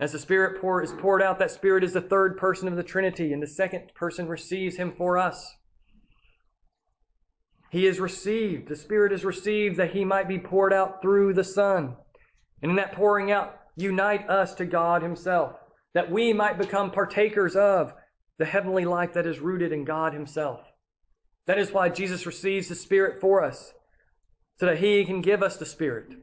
As 0.00 0.12
the 0.12 0.18
Spirit 0.18 0.60
pour, 0.60 0.82
is 0.82 0.92
poured 0.92 1.22
out, 1.22 1.38
that 1.38 1.50
Spirit 1.50 1.84
is 1.84 1.92
the 1.92 2.00
third 2.00 2.36
person 2.36 2.68
of 2.68 2.76
the 2.76 2.82
Trinity, 2.82 3.32
and 3.32 3.42
the 3.42 3.46
second 3.46 3.92
person 3.94 4.26
receives 4.26 4.76
him 4.76 4.92
for 4.96 5.18
us. 5.18 5.54
He 7.74 7.88
is 7.88 7.98
received, 7.98 8.68
the 8.68 8.76
Spirit 8.76 9.12
is 9.12 9.24
received 9.24 9.78
that 9.78 9.90
he 9.90 10.04
might 10.04 10.28
be 10.28 10.38
poured 10.38 10.72
out 10.72 11.02
through 11.02 11.34
the 11.34 11.42
Son. 11.42 11.96
And 12.62 12.70
in 12.70 12.76
that 12.76 12.92
pouring 12.92 13.32
out, 13.32 13.58
unite 13.74 14.30
us 14.30 14.54
to 14.54 14.64
God 14.64 15.02
Himself, 15.02 15.56
that 15.92 16.08
we 16.08 16.32
might 16.32 16.56
become 16.56 16.92
partakers 16.92 17.56
of 17.56 17.92
the 18.38 18.44
heavenly 18.44 18.84
life 18.84 19.14
that 19.14 19.26
is 19.26 19.40
rooted 19.40 19.72
in 19.72 19.84
God 19.84 20.12
Himself. 20.12 20.60
That 21.48 21.58
is 21.58 21.72
why 21.72 21.88
Jesus 21.88 22.26
receives 22.26 22.68
the 22.68 22.76
Spirit 22.76 23.20
for 23.20 23.42
us, 23.42 23.72
so 24.60 24.66
that 24.66 24.78
He 24.78 25.04
can 25.04 25.20
give 25.20 25.42
us 25.42 25.56
the 25.56 25.66
Spirit. 25.66 26.14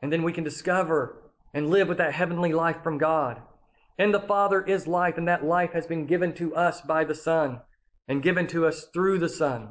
And 0.00 0.12
then 0.12 0.22
we 0.22 0.32
can 0.32 0.44
discover 0.44 1.32
and 1.52 1.68
live 1.68 1.88
with 1.88 1.98
that 1.98 2.14
heavenly 2.14 2.52
life 2.52 2.84
from 2.84 2.96
God. 2.96 3.42
And 3.98 4.14
the 4.14 4.20
Father 4.20 4.62
is 4.62 4.86
life, 4.86 5.18
and 5.18 5.26
that 5.26 5.44
life 5.44 5.72
has 5.72 5.88
been 5.88 6.06
given 6.06 6.32
to 6.34 6.54
us 6.54 6.80
by 6.80 7.02
the 7.02 7.16
Son 7.16 7.62
and 8.10 8.24
given 8.24 8.44
to 8.48 8.66
us 8.66 8.88
through 8.92 9.20
the 9.20 9.28
Son. 9.28 9.68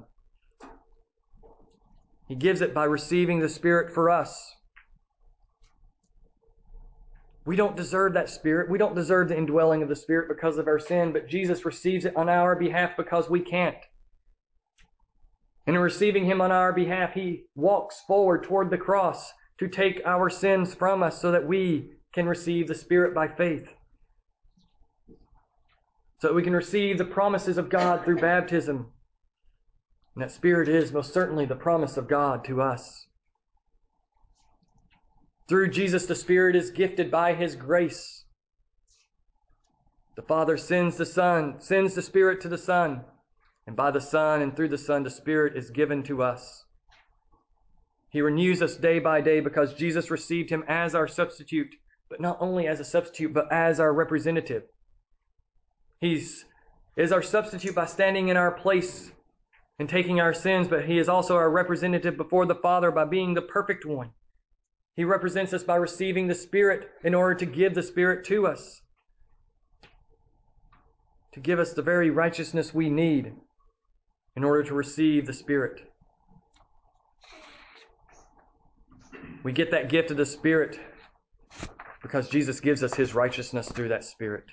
He 2.30 2.36
gives 2.36 2.62
it 2.62 2.74
by 2.74 2.86
receiving 2.86 3.40
the 3.40 3.50
Spirit 3.50 3.94
for 3.94 4.10
us. 4.10 4.56
We 7.46 7.58
don't 7.58 7.76
deserve 7.76 8.14
that 8.14 8.30
Spirit. 8.30 8.70
We 8.70 8.78
don't 8.78 8.96
deserve 8.96 9.28
the 9.28 9.38
indwelling 9.38 9.84
of 9.84 9.90
the 9.90 9.96
Spirit 9.96 10.30
because 10.30 10.58
of 10.58 10.68
our 10.68 10.80
sin, 10.80 11.12
but 11.12 11.28
Jesus 11.28 11.66
receives 11.66 12.06
it 12.06 12.16
on 12.16 12.30
our 12.30 12.56
behalf 12.56 12.96
because 12.96 13.30
we 13.30 13.42
can't. 13.42 13.76
And 15.68 15.76
in 15.76 15.82
receiving 15.82 16.24
Him 16.24 16.40
on 16.40 16.54
our 16.54 16.72
behalf, 16.72 17.16
He 17.16 17.44
walks 17.56 18.04
forward 18.08 18.44
toward 18.44 18.70
the 18.70 18.78
cross 18.78 19.34
to 19.58 19.68
take 19.68 20.02
our 20.06 20.30
sins 20.30 20.74
from 20.74 21.04
us 21.04 21.20
so 21.20 21.30
that 21.34 21.46
we 21.46 21.92
can 22.14 22.26
receive 22.26 22.70
the 22.70 22.76
Spirit 22.76 23.14
by 23.14 23.28
faith. 23.28 23.68
So 26.20 26.28
that 26.28 26.34
we 26.34 26.44
can 26.44 26.54
receive 26.54 26.98
the 26.98 27.06
promises 27.06 27.58
of 27.58 27.70
God 27.70 28.04
through 28.04 28.18
baptism. 28.22 28.92
And 30.16 30.24
that 30.24 30.32
Spirit 30.32 30.68
is 30.70 30.92
most 30.92 31.14
certainly 31.14 31.46
the 31.46 31.56
promise 31.56 31.98
of 31.98 32.08
God 32.08 32.44
to 32.46 32.62
us. 32.62 33.08
Through 35.48 35.72
Jesus, 35.72 36.06
the 36.06 36.16
Spirit 36.16 36.56
is 36.56 36.72
gifted 36.72 37.10
by 37.10 37.34
His 37.34 37.56
grace. 37.56 38.26
The 40.16 40.22
Father 40.22 40.58
sends 40.58 40.98
the 40.98 41.06
Son, 41.06 41.56
sends 41.60 41.96
the 41.96 42.02
Spirit 42.02 42.42
to 42.42 42.50
the 42.50 42.58
Son, 42.58 43.06
and 43.66 43.76
by 43.76 43.90
the 43.90 44.02
Son 44.02 44.42
and 44.42 44.56
through 44.56 44.68
the 44.68 44.78
Son, 44.78 45.04
the 45.04 45.10
Spirit 45.10 45.56
is 45.56 45.72
given 45.72 46.04
to 46.04 46.22
us. 46.22 46.66
He 48.10 48.22
renews 48.22 48.62
us 48.62 48.76
day 48.76 49.00
by 49.00 49.22
day 49.22 49.40
because 49.40 49.76
Jesus 49.76 50.12
received 50.12 50.50
him 50.50 50.64
as 50.68 50.96
our 50.96 51.08
substitute, 51.08 51.76
but 52.10 52.20
not 52.20 52.38
only 52.42 52.68
as 52.68 52.80
a 52.80 52.84
substitute, 52.84 53.34
but 53.34 53.52
as 53.52 53.80
our 53.80 53.94
representative. 53.94 54.64
He's 56.02 56.46
is 56.96 57.12
our 57.12 57.22
substitute 57.22 57.76
by 57.76 57.86
standing 57.86 58.28
in 58.28 58.38
our 58.38 58.52
place 58.52 59.12
and 59.80 59.88
taking 59.88 60.20
our 60.20 60.34
sins, 60.34 60.68
but 60.68 60.86
he 60.86 60.98
is 60.98 61.08
also 61.08 61.36
our 61.36 61.50
representative 61.50 62.18
before 62.18 62.46
the 62.46 62.56
Father 62.56 62.92
by 62.92 63.06
being 63.06 63.34
the 63.34 63.42
perfect 63.42 63.86
one. 63.86 64.12
He 64.96 65.06
represents 65.06 65.54
us 65.54 65.64
by 65.64 65.78
receiving 65.78 66.28
the 66.28 66.36
Spirit 66.36 66.90
in 67.06 67.16
order 67.16 67.36
to 67.36 67.46
give 67.46 67.74
the 67.74 67.84
Spirit 67.84 68.26
to 68.26 68.46
us, 68.46 68.82
to 71.34 71.40
give 71.40 71.58
us 71.58 71.72
the 71.72 71.82
very 71.82 72.10
righteousness 72.10 72.74
we 72.74 72.90
need 72.90 73.32
in 74.36 74.44
order 74.44 74.64
to 74.64 74.74
receive 74.74 75.26
the 75.26 75.34
Spirit. 75.34 75.82
We 79.42 79.54
get 79.54 79.72
that 79.72 79.88
gift 79.88 80.12
of 80.12 80.18
the 80.18 80.26
Spirit 80.26 80.78
because 82.02 82.28
Jesus 82.28 82.60
gives 82.60 82.84
us 82.84 82.94
his 82.94 83.16
righteousness 83.16 83.70
through 83.70 83.88
that 83.88 84.04
Spirit. 84.04 84.46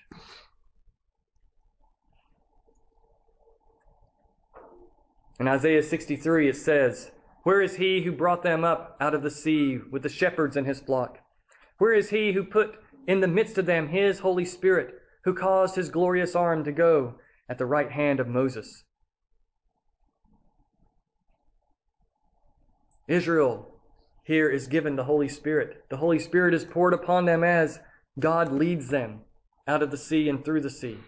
In 5.39 5.49
Isaiah 5.49 5.83
63, 5.83 6.49
it 6.49 6.57
says, 6.57 7.11
Where 7.43 7.61
is 7.61 7.77
he 7.77 8.03
who 8.03 8.13
brought 8.13 8.43
them 8.43 8.65
up 8.65 8.97
out 9.01 9.15
of 9.15 9.23
the 9.23 9.31
sea 9.31 9.79
with 9.91 10.03
the 10.03 10.09
shepherds 10.09 10.57
and 10.57 10.67
his 10.67 10.81
flock? 10.81 11.19
Where 11.79 11.93
is 11.93 12.09
he 12.09 12.33
who 12.33 12.43
put 12.43 12.77
in 13.07 13.21
the 13.21 13.29
midst 13.29 13.59
of 13.59 13.67
them 13.67 13.89
his 13.89 14.19
Holy 14.19 14.47
Spirit, 14.47 14.95
who 15.25 15.35
caused 15.35 15.77
his 15.77 15.91
glorious 15.91 16.35
arm 16.35 16.65
to 16.65 16.73
go 16.73 17.17
at 17.49 17.59
the 17.59 17.67
right 17.67 17.91
hand 17.91 18.19
of 18.19 18.29
Moses? 18.29 18.85
Israel 23.07 23.75
here 24.25 24.51
is 24.51 24.67
given 24.67 24.97
the 24.97 25.05
Holy 25.05 25.29
Spirit. 25.29 25.85
The 25.91 25.99
Holy 25.99 26.19
Spirit 26.19 26.55
is 26.55 26.65
poured 26.65 26.95
upon 26.95 27.27
them 27.27 27.45
as 27.45 27.79
God 28.19 28.51
leads 28.51 28.89
them 28.89 29.21
out 29.69 29.83
of 29.83 29.91
the 29.91 29.97
sea 29.97 30.29
and 30.29 30.45
through 30.45 30.63
the 30.63 30.71
sea. 30.71 30.99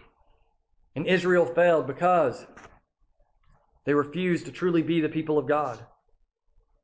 And 0.95 1.07
Israel 1.07 1.45
failed 1.45 1.87
because 1.87 2.45
they 3.89 3.95
refused 3.95 4.45
to 4.45 4.51
truly 4.51 4.83
be 4.83 5.01
the 5.01 5.09
people 5.09 5.39
of 5.39 5.47
God. 5.47 5.79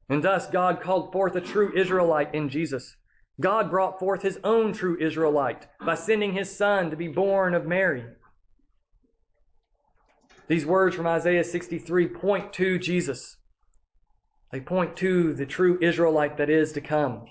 And 0.09 0.23
thus 0.23 0.47
God 0.47 0.81
called 0.81 1.13
forth 1.13 1.35
a 1.35 1.39
true 1.39 1.71
Israelite 1.77 2.33
in 2.33 2.49
Jesus. 2.49 2.95
God 3.39 3.69
brought 3.69 3.99
forth 3.99 4.23
his 4.23 4.39
own 4.43 4.73
true 4.73 4.97
Israelite 4.99 5.67
by 5.85 5.93
sending 5.93 6.33
his 6.33 6.57
son 6.57 6.89
to 6.89 6.95
be 6.95 7.07
born 7.07 7.53
of 7.53 7.67
Mary. 7.67 8.05
These 10.47 10.65
words 10.65 10.95
from 10.95 11.05
Isaiah 11.05 11.43
63 11.43 12.07
point 12.07 12.51
to 12.53 12.79
Jesus. 12.79 13.37
They 14.51 14.59
point 14.59 14.97
to 14.97 15.35
the 15.35 15.45
true 15.45 15.77
Israelite 15.83 16.37
that 16.37 16.49
is 16.49 16.71
to 16.71 16.81
come, 16.81 17.27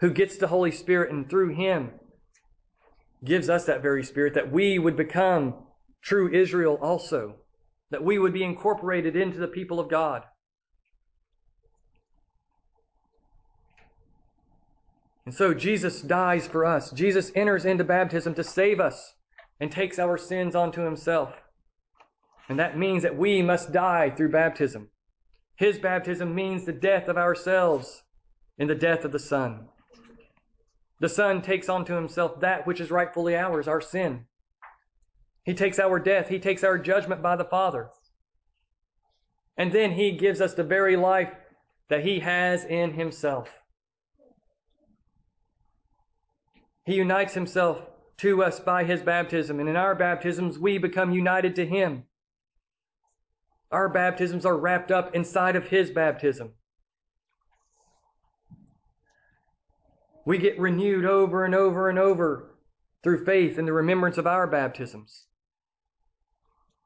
who 0.00 0.10
gets 0.10 0.36
the 0.36 0.48
Holy 0.48 0.70
Spirit 0.70 1.10
and 1.10 1.30
through 1.30 1.54
him 1.54 1.92
gives 3.24 3.48
us 3.48 3.64
that 3.64 3.80
very 3.80 4.04
Spirit 4.04 4.34
that 4.34 4.52
we 4.52 4.78
would 4.78 4.98
become 4.98 5.54
true 6.02 6.30
Israel 6.30 6.78
also, 6.82 7.36
that 7.92 8.02
we 8.02 8.18
would 8.18 8.32
be 8.32 8.42
incorporated 8.42 9.14
into 9.14 9.38
the 9.38 9.46
people 9.46 9.78
of 9.78 9.88
God. 9.88 10.24
And 15.24 15.34
so 15.34 15.54
Jesus 15.54 16.00
dies 16.00 16.48
for 16.48 16.64
us. 16.64 16.90
Jesus 16.90 17.30
enters 17.34 17.64
into 17.64 17.84
baptism 17.84 18.34
to 18.34 18.42
save 18.42 18.80
us 18.80 19.14
and 19.60 19.70
takes 19.70 19.98
our 19.98 20.16
sins 20.18 20.56
onto 20.56 20.80
himself. 20.80 21.34
And 22.48 22.58
that 22.58 22.76
means 22.76 23.02
that 23.04 23.16
we 23.16 23.42
must 23.42 23.72
die 23.72 24.10
through 24.10 24.32
baptism. 24.32 24.88
His 25.54 25.78
baptism 25.78 26.34
means 26.34 26.64
the 26.64 26.72
death 26.72 27.08
of 27.08 27.18
ourselves 27.18 28.02
and 28.58 28.68
the 28.68 28.74
death 28.74 29.04
of 29.04 29.12
the 29.12 29.18
Son. 29.18 29.68
The 30.98 31.08
Son 31.10 31.42
takes 31.42 31.68
onto 31.68 31.94
himself 31.94 32.40
that 32.40 32.66
which 32.66 32.80
is 32.80 32.90
rightfully 32.90 33.36
ours, 33.36 33.68
our 33.68 33.80
sin. 33.80 34.26
He 35.44 35.54
takes 35.54 35.78
our 35.78 35.98
death, 35.98 36.28
he 36.28 36.38
takes 36.38 36.62
our 36.62 36.78
judgment 36.78 37.22
by 37.22 37.36
the 37.36 37.44
Father. 37.44 37.90
And 39.56 39.72
then 39.72 39.92
he 39.92 40.12
gives 40.12 40.40
us 40.40 40.54
the 40.54 40.64
very 40.64 40.96
life 40.96 41.32
that 41.88 42.04
he 42.04 42.20
has 42.20 42.64
in 42.64 42.92
himself. 42.92 43.50
He 46.84 46.94
unites 46.94 47.34
himself 47.34 47.82
to 48.18 48.42
us 48.42 48.60
by 48.60 48.84
his 48.84 49.02
baptism, 49.02 49.60
and 49.60 49.68
in 49.68 49.76
our 49.76 49.94
baptisms, 49.94 50.58
we 50.58 50.78
become 50.78 51.12
united 51.12 51.56
to 51.56 51.66
him. 51.66 52.04
Our 53.70 53.88
baptisms 53.88 54.46
are 54.46 54.56
wrapped 54.56 54.90
up 54.90 55.14
inside 55.14 55.56
of 55.56 55.68
his 55.68 55.90
baptism. 55.90 56.52
We 60.24 60.38
get 60.38 60.58
renewed 60.58 61.04
over 61.04 61.44
and 61.44 61.54
over 61.54 61.88
and 61.88 61.98
over 61.98 62.54
through 63.02 63.24
faith 63.24 63.58
in 63.58 63.64
the 63.64 63.72
remembrance 63.72 64.18
of 64.18 64.26
our 64.26 64.46
baptisms. 64.46 65.26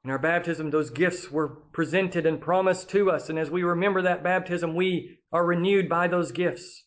In 0.06 0.12
our 0.12 0.20
baptism, 0.20 0.70
those 0.70 0.90
gifts 0.90 1.32
were 1.32 1.48
presented 1.48 2.26
and 2.26 2.40
promised 2.40 2.88
to 2.90 3.10
us. 3.10 3.28
And 3.28 3.36
as 3.40 3.50
we 3.50 3.64
remember 3.64 4.02
that 4.02 4.22
baptism, 4.22 4.76
we 4.76 5.18
are 5.32 5.44
renewed 5.44 5.88
by 5.88 6.06
those 6.06 6.30
gifts. 6.30 6.84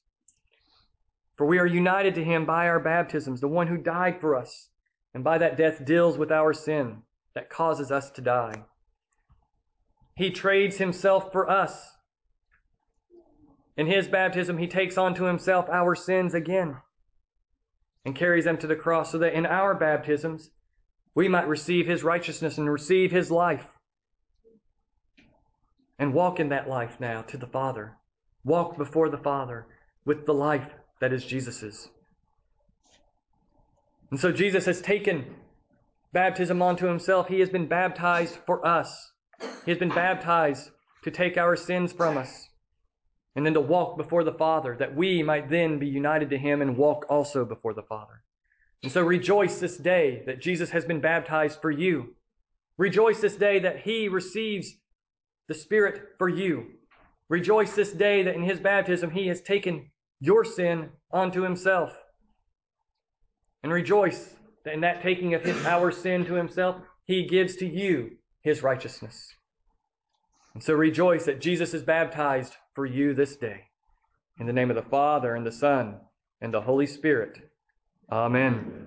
For 1.36 1.46
we 1.46 1.60
are 1.60 1.66
united 1.66 2.16
to 2.16 2.24
him 2.24 2.46
by 2.46 2.70
our 2.70 2.80
baptisms, 2.80 3.42
the 3.42 3.50
one 3.50 3.68
who 3.68 3.76
died 3.76 4.22
for 4.22 4.38
us, 4.38 4.70
and 5.14 5.22
by 5.22 5.38
that 5.38 5.58
death 5.58 5.84
deals 5.84 6.18
with 6.18 6.32
our 6.32 6.54
sin 6.54 7.02
that 7.36 7.50
causes 7.50 7.92
us 7.92 8.10
to 8.12 8.22
die. 8.22 8.64
He 10.16 10.32
trades 10.32 10.78
himself 10.78 11.34
for 11.34 11.50
us 11.50 11.98
in 13.76 13.88
his 13.88 14.08
baptism, 14.08 14.60
he 14.60 14.68
takes 14.68 14.98
onto 14.98 15.26
himself 15.26 15.68
our 15.70 15.94
sins 15.94 16.34
again 16.34 16.78
and 18.06 18.16
carries 18.16 18.46
them 18.46 18.58
to 18.60 18.68
the 18.68 18.78
cross 18.78 19.12
so 19.12 19.18
that 19.18 19.34
in 19.34 19.46
our 19.46 19.76
baptisms, 19.76 20.52
we 21.20 21.28
might 21.28 21.50
receive 21.50 21.86
his 21.86 22.02
righteousness 22.02 22.58
and 22.58 22.72
receive 22.72 23.12
his 23.12 23.30
life 23.30 23.66
and 25.98 26.14
walk 26.14 26.40
in 26.40 26.48
that 26.48 26.70
life 26.70 26.98
now 26.98 27.22
to 27.22 27.36
the 27.36 27.46
Father. 27.46 27.98
Walk 28.46 28.78
before 28.78 29.10
the 29.10 29.18
Father 29.18 29.68
with 30.06 30.26
the 30.26 30.34
life 30.34 30.72
that 31.02 31.12
is 31.12 31.26
Jesus's. 31.26 31.90
And 34.10 34.18
so 34.18 34.32
Jesus 34.32 34.66
has 34.66 34.80
taken 34.80 35.26
baptism 36.14 36.62
onto 36.62 36.88
himself. 36.88 37.28
He 37.28 37.42
has 37.42 37.50
been 37.50 37.68
baptized 37.68 38.38
for 38.46 38.66
us. 38.66 39.12
He 39.66 39.72
has 39.72 39.78
been 39.78 39.90
baptized 39.90 40.70
to 41.04 41.12
take 41.12 41.36
our 41.36 41.58
sins 41.58 41.92
from 41.92 42.16
us 42.16 42.48
and 43.36 43.46
then 43.46 43.56
to 43.56 43.60
walk 43.60 43.98
before 43.98 44.24
the 44.24 44.32
Father, 44.32 44.74
that 44.80 44.96
we 44.96 45.22
might 45.22 45.50
then 45.50 45.80
be 45.80 45.88
united 45.88 46.30
to 46.30 46.38
Him 46.38 46.62
and 46.62 46.78
walk 46.78 47.06
also 47.10 47.44
before 47.44 47.74
the 47.74 47.84
Father. 47.84 48.24
And 48.84 48.92
so 48.92 49.02
rejoice 49.02 49.60
this 49.60 49.78
day 49.78 50.24
that 50.26 50.42
Jesus 50.42 50.70
has 50.70 50.86
been 50.86 51.02
baptized 51.02 51.60
for 51.62 51.72
you. 51.72 52.16
Rejoice 52.78 53.20
this 53.20 53.36
day 53.36 53.60
that 53.60 53.82
He 53.82 54.08
receives 54.08 54.74
the 55.48 55.54
Spirit 55.54 56.16
for 56.18 56.30
you. 56.30 56.66
Rejoice 57.28 57.76
this 57.76 57.92
day 57.92 58.24
that 58.24 58.36
in 58.36 58.44
His 58.44 58.60
baptism 58.60 59.12
He 59.12 59.28
has 59.28 59.42
taken 59.42 59.92
your 60.22 60.46
sin 60.46 60.90
onto 61.12 61.42
Himself. 61.42 61.94
And 63.64 63.74
rejoice 63.74 64.34
that 64.64 64.74
in 64.74 64.82
that 64.82 65.02
taking 65.02 65.34
of 65.34 65.44
his, 65.44 65.66
our 65.66 65.92
sin 65.92 66.26
to 66.26 66.36
Himself, 66.36 66.78
He 67.04 67.26
gives 67.28 67.58
to 67.58 67.66
you 67.68 68.12
His 68.42 68.64
righteousness. 68.64 69.34
And 70.54 70.64
so 70.64 70.74
rejoice 70.74 71.26
that 71.26 71.42
Jesus 71.42 71.74
is 71.74 71.84
baptized 71.84 72.56
for 72.74 72.86
you 72.86 73.14
this 73.14 73.36
day. 73.36 73.66
In 74.40 74.48
the 74.48 74.54
name 74.54 74.70
of 74.70 74.78
the 74.78 74.90
Father, 74.90 75.36
and 75.36 75.46
the 75.46 75.52
Son, 75.52 75.98
and 76.40 76.54
the 76.54 76.62
Holy 76.62 76.88
Spirit. 76.88 77.49
Amen. 78.12 78.80